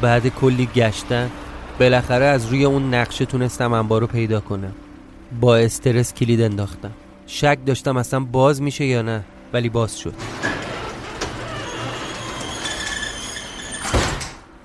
بعد 0.00 0.28
کلی 0.28 0.68
گشتن 0.74 1.30
بالاخره 1.80 2.24
از 2.24 2.46
روی 2.46 2.64
اون 2.64 2.94
نقشه 2.94 3.24
تونستم 3.24 3.72
انبار 3.72 4.00
رو 4.00 4.06
پیدا 4.06 4.40
کنم. 4.40 4.72
با 5.40 5.56
استرس 5.56 6.14
کلید 6.14 6.42
انداختم. 6.42 6.90
شک 7.26 7.58
داشتم 7.66 7.96
اصلا 7.96 8.20
باز 8.20 8.62
میشه 8.62 8.84
یا 8.84 9.02
نه 9.02 9.24
ولی 9.52 9.68
باز 9.68 9.98
شد. 9.98 10.14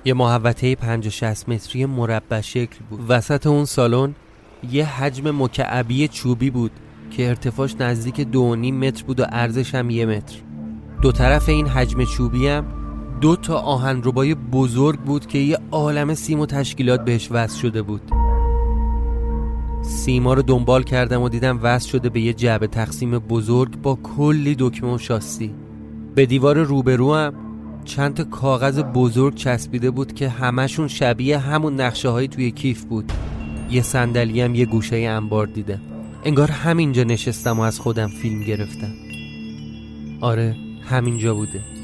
یه 0.06 0.14
محوطه 0.14 0.76
50 0.76 1.12
60 1.12 1.50
متری 1.50 1.86
مربع 1.86 2.42
شکل 2.42 2.78
بود. 2.90 3.00
وسط 3.10 3.48
اون 3.48 3.66
سالن 3.66 4.16
یه 4.72 4.86
حجم 4.86 5.44
مکعبی 5.44 6.08
چوبی 6.08 6.50
بود 6.50 6.72
که 7.12 7.30
ارتفاعش 7.30 7.76
نزدیک 7.80 8.22
دو 8.22 8.56
متر 8.56 9.04
بود 9.04 9.20
و 9.20 9.24
عرضش 9.24 9.76
هم 9.76 9.90
یه 9.90 10.06
متر. 10.06 10.36
دو 11.02 11.12
طرف 11.12 11.50
این 11.50 11.68
حجم 11.68 12.04
چوبی 12.04 12.48
هم 12.48 12.85
دو 13.22 13.36
تا 13.36 13.58
آهنربای 13.58 14.36
بزرگ 14.36 15.00
بود 15.00 15.26
که 15.26 15.38
یه 15.38 15.58
عالم 15.72 16.14
سیم 16.14 16.40
و 16.40 16.46
تشکیلات 16.46 17.06
بهش 17.06 17.28
وصل 17.32 17.60
شده 17.60 17.82
بود. 17.82 18.02
سیما 19.82 20.34
رو 20.34 20.42
دنبال 20.42 20.84
کردم 20.84 21.22
و 21.22 21.30
دیدم 21.30 21.60
وصل 21.64 21.90
شده 21.90 22.10
به 22.10 22.22
یه 22.22 22.34
جعبه 22.34 22.68
تقسیم 22.68 23.20
بزرگ 23.20 23.82
با 23.82 23.96
کلی 23.96 24.56
دکمه 24.60 24.96
و 24.96 24.98
شاسی. 24.98 25.54
به 26.16 26.26
دیوار 26.26 26.64
روبرو 26.64 27.16
هم 27.16 27.34
چند 27.86 28.14
تا 28.14 28.24
کاغذ 28.24 28.80
بزرگ 28.80 29.36
چسبیده 29.36 29.92
بود 29.92 30.14
که 30.14 30.30
همشون 30.30 30.88
شبیه 30.88 31.38
همون 31.38 31.82
نقشه 31.82 32.10
های 32.10 32.28
توی 32.28 32.52
کیف 32.52 32.84
بود. 32.84 33.12
یه 33.72 33.82
صندلی 33.82 34.42
هم 34.42 34.56
یه 34.56 34.66
گوشه 34.66 34.98
انبار 34.98 35.48
دیدم 35.48 35.82
انگار 36.24 36.52
همینجا 36.52 37.04
نشستم 37.04 37.60
و 37.60 37.62
از 37.62 37.80
خودم 37.80 38.08
فیلم 38.08 38.44
گرفتم. 38.44 38.94
آره 40.22 40.56
همینجا 40.90 41.34
بوده. 41.34 41.75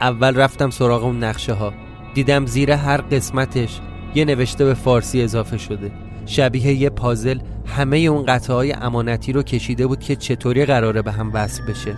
اول 0.00 0.36
رفتم 0.36 0.70
سراغ 0.70 1.04
اون 1.04 1.24
نقشه 1.24 1.52
ها 1.52 1.72
دیدم 2.14 2.46
زیر 2.46 2.70
هر 2.70 2.96
قسمتش 2.96 3.80
یه 4.14 4.24
نوشته 4.24 4.64
به 4.64 4.74
فارسی 4.74 5.22
اضافه 5.22 5.58
شده. 5.58 5.90
شبیه 6.26 6.72
یه 6.72 6.90
پازل 6.90 7.38
همه 7.66 7.96
اون 7.96 8.26
قطعه 8.26 8.56
های 8.56 8.72
امانتی 8.72 9.32
رو 9.32 9.42
کشیده 9.42 9.86
بود 9.86 10.00
که 10.00 10.16
چطوری 10.16 10.64
قراره 10.66 11.02
به 11.02 11.12
هم 11.12 11.30
وصل 11.34 11.66
بشه. 11.66 11.94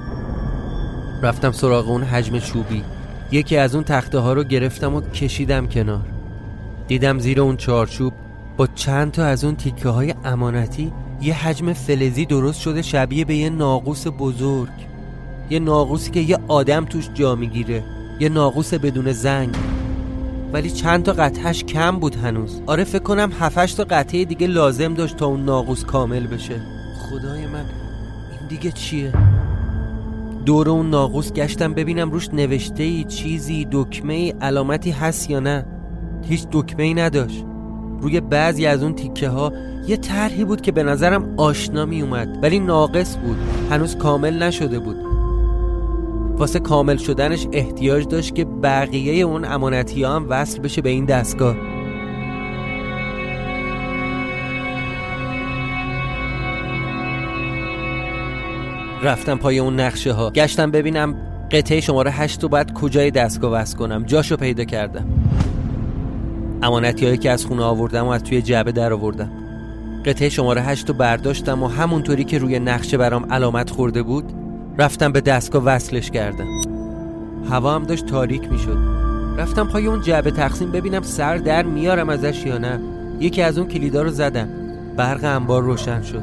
رفتم 1.23 1.53
سراغ 1.53 1.89
اون 1.89 2.03
حجم 2.03 2.39
چوبی. 2.39 2.85
یکی 3.33 3.57
از 3.57 3.75
اون 3.75 3.85
تخته 3.85 4.19
ها 4.19 4.33
رو 4.33 4.45
گرفتم 4.45 4.95
و 4.95 5.01
کشیدم 5.01 5.67
کنار. 5.67 6.07
دیدم 6.89 7.19
زیر 7.19 7.41
اون 7.41 7.57
چارچوب 7.57 8.13
با 8.57 8.67
چند 8.67 9.13
تا 9.13 9.25
از 9.25 9.45
اون 9.45 9.57
تیکه 9.57 9.89
های 9.89 10.15
امانتی 10.25 10.93
یه 11.21 11.35
حجم 11.35 11.73
فلزی 11.73 12.27
درست 12.27 12.61
شده 12.61 12.83
شبیه 12.83 13.25
به 13.25 13.37
یه 13.37 13.51
ناقوس 13.51 14.07
بزرگ. 14.19 14.88
یه 15.51 15.59
ناقوسی 15.59 16.11
که 16.11 16.21
یه 16.21 16.39
آدم 16.49 16.85
توش 16.85 17.09
جا 17.15 17.35
می‌گیره. 17.35 17.83
یه 18.21 18.29
ناقوس 18.29 18.75
بدون 18.75 19.13
زنگ. 19.13 19.55
ولی 20.53 20.71
چند 20.71 21.03
تا 21.03 21.13
قطعش 21.13 21.65
کم 21.65 21.97
بود 21.99 22.15
هنوز. 22.15 22.63
آره 22.67 22.85
فکر 22.85 23.03
کنم 23.03 23.33
هفتش 23.41 23.75
تا 23.75 23.85
قطعه 23.85 24.25
دیگه 24.25 24.47
لازم 24.47 24.95
داشت 24.95 25.17
تا 25.17 25.27
اون 25.27 25.45
ناقوس 25.45 25.85
کامل 25.85 26.27
بشه. 26.27 26.61
خدای 27.11 27.47
من 27.47 27.65
این 28.31 28.49
دیگه 28.49 28.73
چیه؟ 28.73 29.13
دور 30.47 30.71
اون 30.71 30.91
ناقوس 30.91 31.33
گشتم 31.33 31.75
ببینم 31.75 32.11
روش 32.11 32.29
نوشته 32.33 32.83
ای 32.83 33.05
چیزی 33.05 33.67
دکمه 33.73 34.15
ای 34.15 34.31
علامتی 34.31 34.91
هست 34.91 35.31
یا 35.31 35.41
نه. 35.41 35.67
هیچ 36.29 36.47
دکمه 36.53 36.83
ای 36.83 36.95
نداشت. 36.95 37.45
روی 38.01 38.21
بعضی 38.21 38.67
از 38.67 38.83
اون 38.83 38.95
تیکه 38.95 39.29
ها 39.29 39.53
یه 39.87 39.97
طرحی 39.97 40.45
بود 40.45 40.61
که 40.61 40.73
به 40.73 40.83
نظرم 40.83 41.35
آشنا 41.37 41.87
می 41.87 42.03
اومد 42.03 42.39
ولی 42.43 42.59
ناقص 42.59 43.17
بود. 43.17 43.37
هنوز 43.71 43.97
کامل 43.97 44.43
نشده 44.43 44.79
بود. 44.79 45.08
واسه 46.39 46.59
کامل 46.59 46.97
شدنش 46.97 47.47
احتیاج 47.53 48.09
داشت 48.09 48.35
که 48.35 48.45
بقیه 48.45 49.25
اون 49.25 49.45
امانتی 49.45 50.05
هم 50.05 50.27
وصل 50.29 50.59
بشه 50.59 50.83
به 50.83 50.89
این 50.89 51.05
دستگاه. 51.05 51.57
رفتم 59.03 59.39
پای 59.39 59.59
اون 59.59 59.81
نقشه 59.81 60.13
ها 60.13 60.31
گشتم 60.31 60.71
ببینم 60.71 61.15
قطعه 61.51 61.81
شماره 61.81 62.11
هشت 62.11 62.43
رو 62.43 62.49
باید 62.49 62.73
کجای 62.73 63.11
دستگاه 63.11 63.53
وصل 63.53 63.77
کنم. 63.77 64.05
جاشو 64.05 64.37
پیدا 64.37 64.65
کردم. 64.65 65.07
امانتی 66.63 67.19
که 67.19 67.31
از 67.31 67.47
خونه 67.47 67.63
آوردم 67.63 68.07
و 68.07 68.09
از 68.09 68.23
توی 68.23 68.43
جعبه 68.43 68.73
در 68.73 68.93
آوردم. 68.93 69.31
قطعه 70.07 70.29
شماره 70.29 70.63
هشت 70.63 70.89
رو 70.89 70.95
برداشتم 70.95 71.63
و 71.63 71.67
همونطوری 71.67 72.25
که 72.25 72.39
روی 72.39 72.59
نقشه 72.59 72.97
برام 72.97 73.33
علامت 73.33 73.71
خورده 73.71 74.03
بود 74.03 74.38
رفتم 74.79 75.13
به 75.13 75.21
دستگاه 75.21 75.63
وصلش 75.65 76.11
کردم. 76.11 76.47
هوا 77.51 77.75
هم 77.75 77.85
داشت 77.85 78.07
تاریک 78.07 78.51
می‌شد. 78.51 78.79
رفتم 79.39 79.69
پای 79.69 79.87
اون 79.87 80.03
جعبه 80.03 80.31
تقسیم 80.31 80.71
ببینم 80.71 81.03
سر 81.03 81.37
در 81.37 81.63
میارم 81.63 82.09
ازش 82.09 82.47
یا 82.47 82.59
نه. 82.59 82.81
یکی 83.21 83.43
از 83.43 83.59
اون 83.59 83.69
کلیدا 83.69 84.03
رو 84.03 84.11
زدم. 84.11 84.49
برق 84.97 85.25
انبار 85.25 85.63
روشن 85.63 86.03
شد. 86.03 86.23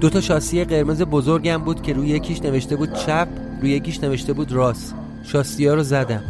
دو 0.00 0.10
تا 0.10 0.20
شاسی 0.20 0.64
قرمز 0.64 1.02
بزرگم 1.02 1.58
بود 1.58 1.82
که 1.82 1.92
روی 1.92 2.08
یکیش 2.08 2.42
نوشته 2.42 2.76
بود 2.76 2.92
چپ 2.92 3.28
روی 3.60 3.70
یکیش 3.70 4.00
نوشته 4.00 4.32
بود 4.32 4.52
راست 4.52 4.94
شاسی 5.22 5.66
ها 5.66 5.74
رو 5.74 5.82
زدم. 5.82 6.22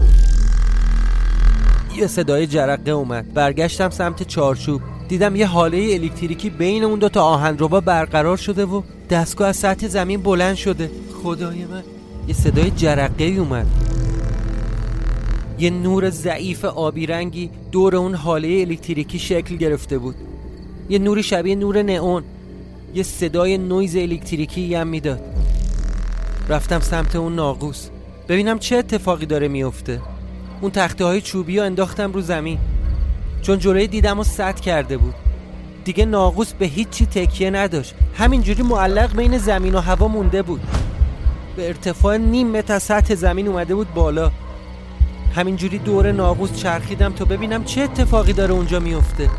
یه 1.96 2.06
صدای 2.06 2.46
جرقه 2.46 2.90
اومد. 2.90 3.34
برگشتم 3.34 3.90
سمت 3.90 4.22
چارچوب. 4.22 4.80
دیدم 5.08 5.36
یه 5.36 5.46
حاله 5.46 5.88
الکتریکی 5.92 6.50
بین 6.50 6.84
اون 6.84 6.98
دو 6.98 7.08
تا 7.08 7.22
آهنربا 7.22 7.80
برقرار 7.80 8.36
شده 8.36 8.64
و 8.64 8.82
دستگاه 9.10 9.48
از 9.48 9.56
سطح 9.56 9.88
زمین 9.88 10.22
بلند 10.22 10.54
شده. 10.54 10.90
خدای 11.22 11.64
من 11.64 11.82
یه 12.28 12.34
صدای 12.34 12.70
جرقه 12.70 13.24
اومد. 13.24 13.66
یه 15.58 15.70
نور 15.70 16.10
ضعیف 16.10 16.64
آبی 16.64 17.06
رنگی 17.06 17.50
دور 17.72 17.96
اون 17.96 18.14
حاله 18.14 18.48
الکتریکی 18.48 19.18
شکل 19.18 19.56
گرفته 19.56 19.98
بود. 19.98 20.14
یه 20.88 20.98
نوری 20.98 21.22
شبیه 21.22 21.54
نور 21.54 21.82
نئون. 21.82 22.22
یه 22.94 23.02
صدای 23.02 23.58
نویز 23.58 23.96
الکتریکی 23.96 24.74
هم 24.74 24.86
می‌داد. 24.86 25.20
رفتم 26.48 26.80
سمت 26.80 27.16
اون 27.16 27.34
ناقوس. 27.34 27.88
ببینم 28.28 28.58
چه 28.58 28.76
اتفاقی 28.76 29.26
داره 29.26 29.48
میفته 29.48 30.00
اون 30.60 30.70
تخته 30.70 31.04
های 31.04 31.20
چوبی 31.20 31.56
رو 31.56 31.64
انداختم 31.64 32.12
رو 32.12 32.20
زمین. 32.20 32.58
چون 33.46 33.58
جلوی 33.58 33.86
دیدم 33.86 34.18
و 34.18 34.24
سد 34.24 34.60
کرده 34.60 34.96
بود. 34.96 35.14
دیگه 35.84 36.04
ناقوس 36.04 36.52
به 36.52 36.66
هیچی 36.66 37.06
تکیه 37.06 37.50
نداشت. 37.50 37.94
همینجوری 38.18 38.62
معلق 38.62 39.16
بین 39.16 39.38
زمین 39.38 39.74
و 39.74 39.80
هوا 39.80 40.08
مونده 40.08 40.42
بود. 40.42 40.60
به 41.56 41.66
ارتفاع 41.66 42.16
نیم 42.16 42.50
متر 42.50 42.78
سطح 42.78 43.14
زمین 43.14 43.48
اومده 43.48 43.74
بود 43.74 43.94
بالا. 43.94 44.30
همینجوری 45.36 45.78
دور 45.78 46.12
ناقوس 46.12 46.52
چرخیدم 46.52 47.12
تا 47.12 47.24
ببینم 47.24 47.64
چه 47.64 47.82
اتفاقی 47.82 48.32
داره 48.32 48.52
اونجا 48.52 48.80
میفته. 48.80 49.30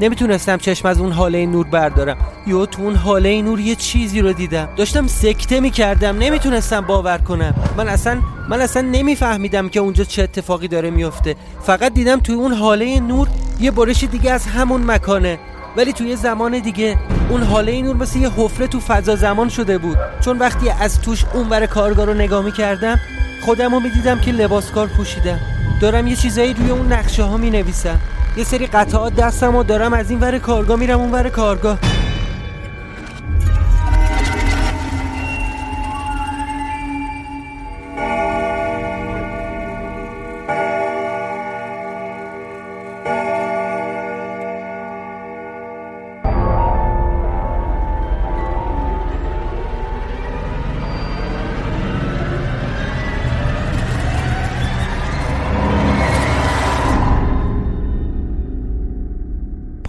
نمی‌تونستم 0.00 0.56
چشم 0.56 0.88
از 0.88 1.00
اون 1.00 1.12
حاله 1.12 1.46
نور 1.46 1.66
بردارم. 1.66 2.16
یا 2.46 2.66
تو 2.66 2.82
اون 2.82 2.94
حاله 2.94 3.42
نور 3.42 3.60
یه 3.60 3.74
چیزی 3.74 4.20
رو 4.20 4.32
دیدم. 4.32 4.68
داشتم 4.76 5.06
سکته 5.06 5.60
می‌کردم. 5.60 6.18
نمی‌تونستم 6.18 6.80
باور 6.80 7.18
کنم. 7.18 7.54
من 7.76 7.88
اصلا 7.88 8.20
من 8.48 8.60
اصلا 8.60 8.82
نمیفهمیدم 8.82 9.68
که 9.68 9.80
اونجا 9.80 10.04
چه 10.04 10.22
اتفاقی 10.22 10.68
داره 10.68 10.90
میفته. 10.90 11.36
فقط 11.62 11.94
دیدم 11.94 12.20
توی 12.20 12.34
اون 12.34 12.52
حاله 12.52 13.00
نور 13.00 13.28
یه 13.60 13.70
برش 13.70 14.04
دیگه 14.04 14.30
از 14.32 14.46
همون 14.46 14.90
مکانه. 14.90 15.38
ولی 15.76 15.92
توی 15.92 16.16
زمان 16.16 16.58
دیگه 16.58 16.98
اون 17.30 17.42
حاله 17.42 17.82
نور 17.82 17.96
مثل 17.96 18.18
یه 18.18 18.30
حفره 18.30 18.66
تو 18.66 18.80
فضا 18.80 19.16
زمان 19.16 19.48
شده 19.48 19.78
بود. 19.78 19.98
چون 20.20 20.38
وقتی 20.38 20.70
از 20.70 21.00
توش 21.00 21.24
اونور 21.34 21.66
کارگاه 21.66 22.06
رو 22.06 22.14
نگاه 22.14 22.44
می‌کردم 22.44 23.00
خودم 23.44 23.74
رو 23.74 23.80
می‌دیدم 23.80 24.20
که 24.20 24.32
لباس 24.32 24.70
کار 24.70 24.86
پوشیدم 24.86 25.40
دارم 25.80 26.06
یه 26.06 26.16
چیزایی 26.16 26.54
روی 26.54 26.70
اون 26.70 26.92
نقشه 26.92 27.22
ها 27.22 27.36
می 27.36 27.50
نویسم 27.50 27.98
یه 28.36 28.44
سری 28.44 28.66
قطعات 28.66 29.16
دستم 29.16 29.56
و 29.56 29.62
دارم 29.62 29.92
از 29.92 30.10
این 30.10 30.20
ور 30.20 30.38
کارگاه 30.38 30.78
میرم 30.78 31.00
اون 31.00 31.12
ور 31.12 31.28
کارگاه. 31.28 31.78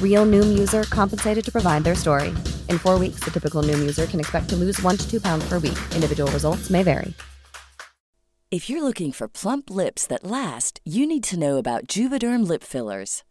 Real 0.00 0.24
Noom 0.24 0.58
user 0.58 0.84
compensated 0.84 1.44
to 1.44 1.52
provide 1.52 1.84
their 1.84 1.94
story. 1.94 2.28
In 2.70 2.78
four 2.78 2.98
weeks, 2.98 3.20
the 3.20 3.30
typical 3.30 3.62
Noom 3.62 3.80
user 3.80 4.06
can 4.06 4.18
expect 4.18 4.48
to 4.48 4.56
lose 4.56 4.80
one 4.80 4.96
to 4.96 5.10
two 5.10 5.20
pounds 5.20 5.46
per 5.46 5.58
week. 5.58 5.78
Individual 5.94 6.30
results 6.32 6.70
may 6.70 6.82
vary. 6.82 7.12
If 8.48 8.70
you're 8.70 8.82
looking 8.82 9.10
for 9.10 9.26
plump 9.26 9.70
lips 9.70 10.06
that 10.06 10.24
last, 10.24 10.80
you 10.84 11.04
need 11.04 11.24
to 11.24 11.38
know 11.38 11.56
about 11.56 11.88
Juvederm 11.88 12.46
lip 12.46 12.62
fillers. 12.62 13.24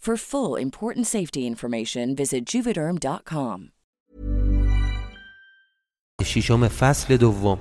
For 0.00 0.16
full 0.16 0.54
important 0.56 1.06
safety 1.06 1.42
information, 1.52 2.14
visit 2.14 2.42
juvederm.com. 2.52 3.58
ششم 6.24 6.68
فصل 6.68 7.16
دوم. 7.16 7.58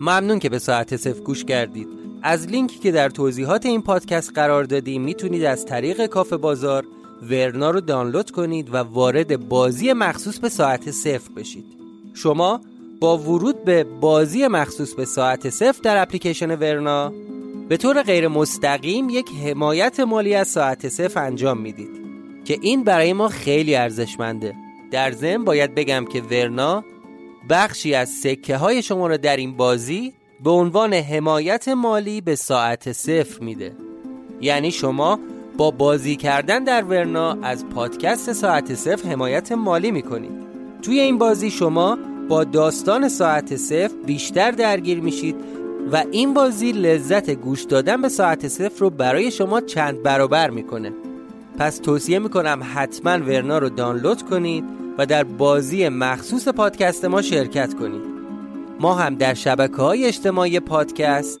ممنون 0.00 0.38
که 0.38 0.48
به 0.48 0.58
ساعت 0.58 0.96
صفر 0.96 1.20
گوش 1.20 1.44
کردید. 1.44 1.88
از 2.22 2.46
لینکی 2.46 2.78
که 2.78 2.92
در 2.92 3.08
توضیحات 3.08 3.66
این 3.66 3.82
پادکست 3.82 4.32
قرار 4.34 4.64
دادیم 4.64 5.02
می‌تونید 5.02 5.44
از 5.44 5.66
طریق 5.66 6.06
کافه 6.06 6.36
بازار 6.36 6.84
ورنا 7.30 7.70
رو 7.70 7.80
دانلود 7.80 8.30
کنید 8.30 8.74
و 8.74 8.76
وارد 8.76 9.48
بازی 9.48 9.92
مخصوص 9.92 10.38
به 10.38 10.48
ساعت 10.48 10.90
صفر 10.90 11.32
بشید. 11.36 11.64
شما 12.14 12.60
با 13.00 13.18
ورود 13.18 13.64
به 13.64 13.84
بازی 13.84 14.46
مخصوص 14.46 14.94
به 14.94 15.04
ساعت 15.04 15.50
صفر 15.50 15.80
در 15.82 16.02
اپلیکیشن 16.02 16.50
ورنا 16.50 17.12
به 17.68 17.76
طور 17.76 18.02
غیر 18.02 18.28
مستقیم 18.28 19.08
یک 19.10 19.26
حمایت 19.44 20.00
مالی 20.00 20.34
از 20.34 20.48
ساعت 20.48 20.88
صفر 20.88 21.24
انجام 21.26 21.58
می‌دید 21.58 21.90
که 22.44 22.58
این 22.62 22.84
برای 22.84 23.12
ما 23.12 23.28
خیلی 23.28 23.74
ارزشمنده. 23.74 24.54
در 24.90 25.12
ضمن 25.12 25.44
باید 25.44 25.74
بگم 25.74 26.04
که 26.04 26.22
ورنا 26.22 26.84
بخشی 27.50 27.94
از 27.94 28.08
سکه 28.08 28.56
های 28.56 28.82
شما 28.82 29.06
را 29.06 29.16
در 29.16 29.36
این 29.36 29.56
بازی 29.56 30.12
به 30.44 30.50
عنوان 30.50 30.94
حمایت 30.94 31.68
مالی 31.68 32.20
به 32.20 32.34
ساعت 32.34 32.92
صفر 32.92 33.44
میده. 33.44 33.76
یعنی 34.40 34.70
شما 34.70 35.18
با 35.56 35.70
بازی 35.70 36.16
کردن 36.16 36.64
در 36.64 36.84
ورنا 36.84 37.38
از 37.42 37.66
پادکست 37.68 38.32
ساعت 38.32 38.74
صفر 38.74 39.08
حمایت 39.08 39.52
مالی 39.52 39.90
می‌کنید. 39.90 40.32
توی 40.82 41.00
این 41.00 41.18
بازی 41.18 41.50
شما 41.50 41.98
با 42.28 42.44
داستان 42.44 43.08
ساعت 43.08 43.56
صفر 43.56 43.94
بیشتر 44.06 44.50
درگیر 44.50 45.00
میشید 45.00 45.36
و 45.92 46.04
این 46.10 46.34
بازی 46.34 46.72
لذت 46.72 47.30
گوش 47.30 47.62
دادن 47.62 48.02
به 48.02 48.08
ساعت 48.08 48.48
صفر 48.48 48.80
رو 48.80 48.90
برای 48.90 49.30
شما 49.30 49.60
چند 49.60 50.02
برابر 50.02 50.50
می‌کنه. 50.50 50.92
پس 51.58 51.78
توصیه 51.78 52.18
می‌کنم 52.18 52.60
حتما 52.74 53.10
ورنا 53.10 53.58
رو 53.58 53.68
دانلود 53.68 54.22
کنید 54.22 54.64
و 54.98 55.06
در 55.06 55.24
بازی 55.24 55.88
مخصوص 55.88 56.48
پادکست 56.48 57.04
ما 57.04 57.22
شرکت 57.22 57.74
کنید. 57.74 58.02
ما 58.80 58.94
هم 58.94 59.14
در 59.14 59.34
شبکه 59.34 59.76
های 59.76 60.04
اجتماعی 60.04 60.60
پادکست 60.60 61.40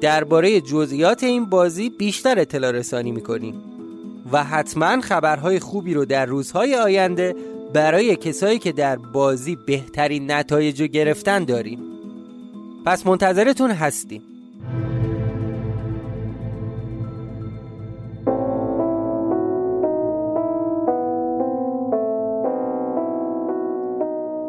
درباره 0.00 0.60
جزئیات 0.60 1.24
این 1.24 1.44
بازی 1.44 1.90
بیشتر 1.90 2.38
اطلاع 2.38 2.70
رسانی 2.70 3.12
می‌کنیم 3.12 3.54
و 4.32 4.44
حتما 4.44 5.00
خبرهای 5.00 5.60
خوبی 5.60 5.94
رو 5.94 6.04
در 6.04 6.26
روزهای 6.26 6.74
آینده 6.74 7.34
برای 7.74 8.16
کسایی 8.16 8.58
که 8.58 8.72
در 8.72 8.96
بازی 8.96 9.56
بهترین 9.66 10.30
نتایج 10.30 10.80
رو 10.80 10.86
گرفتن 10.86 11.44
داریم. 11.44 11.78
پس 12.86 13.06
منتظرتون 13.06 13.70
هستیم. 13.70 14.22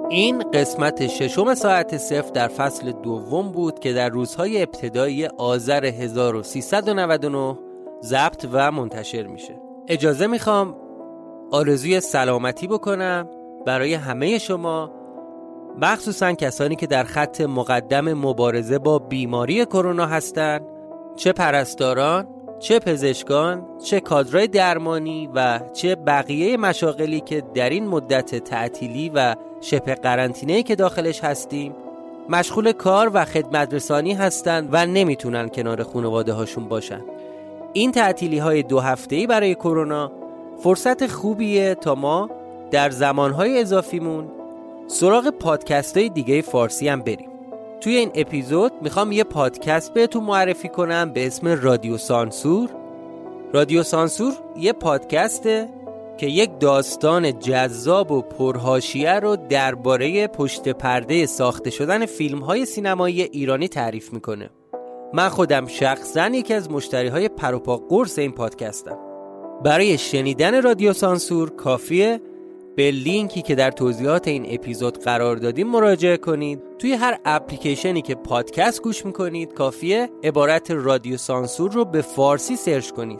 این 0.10 0.44
قسمت 0.54 1.08
ششم 1.08 1.56
ساعت 1.56 1.98
صفر 1.98 2.32
در 2.32 2.48
فصل 2.48 2.92
دوم 2.92 3.52
بود 3.52 3.80
که 3.80 3.94
در 3.94 4.10
روزهای 4.10 4.62
ابتدایی 4.62 5.26
آذر 5.26 5.86
1399 5.86 7.58
ضبط 8.04 8.48
و 8.52 8.72
منتشر 8.72 9.28
میشه. 9.28 9.62
اجازه 9.88 10.28
می‌خوام 10.28 10.89
آرزوی 11.52 12.00
سلامتی 12.00 12.68
بکنم. 12.68 13.28
برای 13.66 13.94
همه 13.94 14.38
شما. 14.38 14.92
مخصوصا 15.82 16.34
کسانی 16.34 16.76
که 16.76 16.88
در 16.88 17.04
خط 17.04 17.42
مقدم 17.42 18.14
مبارزه 18.14 18.80
با 18.80 19.00
بیماری 19.00 19.66
کرونا 19.66 20.06
هستند. 20.06 20.62
چه 21.16 21.34
پرستاران 21.34 22.28
چه 22.60 22.80
پزشکان 22.80 23.66
چه 23.84 24.00
کادرای 24.00 24.48
درمانی 24.48 25.30
و 25.36 25.60
چه 25.74 25.96
بقیه 25.96 26.58
مشاغلی 26.58 27.20
که 27.20 27.44
در 27.54 27.70
این 27.70 27.88
مدت 27.88 28.36
تعطیلی 28.36 29.12
و 29.16 29.36
شبه 29.62 29.96
قرنطینه 29.96 30.64
که 30.64 30.76
داخلش 30.76 31.24
هستیم 31.24 31.76
مشغول 32.30 32.72
کار 32.72 33.12
و 33.14 33.26
خدمت 33.26 33.74
رسانی 33.74 34.14
هستند 34.14 34.70
و 34.72 34.86
نمی‌تونن 34.86 35.50
کنار 35.50 35.84
خانواده 35.84 36.34
هاشون 36.34 36.68
باشن. 36.68 37.02
این 37.74 37.92
تعطیلی 37.92 38.38
های 38.38 38.64
دو 38.64 38.80
هفته 38.80 39.28
برای 39.28 39.56
کرونا 39.56 40.12
فرصت 40.64 41.08
خوبیه 41.08 41.76
تا 41.76 41.96
ما 41.96 42.30
در 42.72 42.90
زمانهای 42.90 43.62
اضافیمون 43.62 44.32
سراغ 44.88 45.30
پادکست 45.30 45.98
های 45.98 46.10
دیگه 46.10 46.42
فارسی 46.42 46.88
هم 46.88 47.02
بریم. 47.02 47.30
توی 47.82 47.96
این 47.96 48.12
اپیزود 48.16 48.72
می‌خوام 48.82 49.12
یه 49.12 49.24
پادکست 49.24 49.94
بهتون 49.94 50.24
معرفی 50.24 50.70
کنم 50.70 51.14
به 51.14 51.28
اسم 51.28 51.48
رادیو 51.48 51.98
سانسور. 51.98 52.70
رادیو 53.54 53.84
سانسور 53.84 54.34
یه 54.58 54.74
پادکسته 54.74 55.70
که 56.18 56.28
یک 56.28 56.60
داستان 56.60 57.40
جذاب 57.40 58.12
و 58.12 58.22
پرهاشیه 58.22 59.14
رو 59.14 59.36
درباره 59.36 60.28
پشت 60.28 60.70
پرده 60.70 61.26
ساخته 61.26 61.70
شدن 61.70 62.06
فیلم 62.06 62.40
های 62.40 62.66
سینمایی 62.66 63.22
ایرانی 63.22 63.68
تعریف 63.68 64.14
می‌کنه. 64.14 64.50
من 65.14 65.30
خودم 65.30 65.68
شخصا 65.68 66.28
یکی 66.28 66.54
از 66.54 66.72
مشتری 66.72 67.08
های 67.08 67.30
پروپا 67.30 67.78
قرص 67.78 68.20
این 68.20 68.32
پادکستم. 68.32 69.09
برای 69.64 69.98
شنیدن 69.98 70.62
رادیو 70.62 70.94
سانسور 70.94 71.50
کافیه 71.50 72.22
به 72.76 72.92
لینکی 72.92 73.42
که 73.42 73.56
در 73.56 73.72
توضیحات 73.72 74.28
این 74.28 74.46
اپیزود 74.50 74.98
قرار 74.98 75.36
دادیم 75.36 75.68
مراجعه 75.68 76.18
کنید. 76.18 76.60
توی 76.80 76.94
هر 76.94 77.20
اپلیکیشنی 77.26 78.02
که 78.02 78.16
پادکست 78.16 78.82
گوش 78.82 79.06
می‌کنید 79.06 79.54
کافیه 79.54 80.10
عبارت 80.24 80.72
رادیو 80.72 81.18
سانسور 81.18 81.72
رو 81.72 81.86
به 81.86 82.02
فارسی 82.02 82.56
سرچ 82.56 82.92
کنید. 82.92 83.20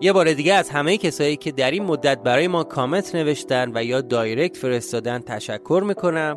یه 0.00 0.12
بار 0.12 0.32
دیگه 0.32 0.54
از 0.54 0.70
همه 0.70 0.96
کسایی 0.96 1.36
که 1.36 1.52
در 1.52 1.70
این 1.70 1.82
مدت 1.82 2.22
برای 2.22 2.48
ما 2.48 2.64
کامنت 2.64 3.14
نوشتن 3.14 3.72
و 3.74 3.84
یا 3.84 4.00
دایرکت 4.00 4.56
فرستادن 4.56 5.18
تشکر 5.18 5.82
می‌کنم 5.86 6.36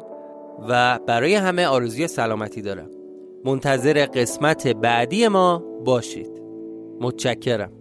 و 0.69 0.99
برای 1.07 1.35
همه 1.35 1.65
آرزوی 1.65 2.07
سلامتی 2.07 2.61
دارم. 2.61 2.89
منتظر 3.45 4.05
قسمت 4.05 4.67
بعدی 4.67 5.27
ما 5.27 5.63
باشید. 5.85 6.41
متشکرم. 7.01 7.80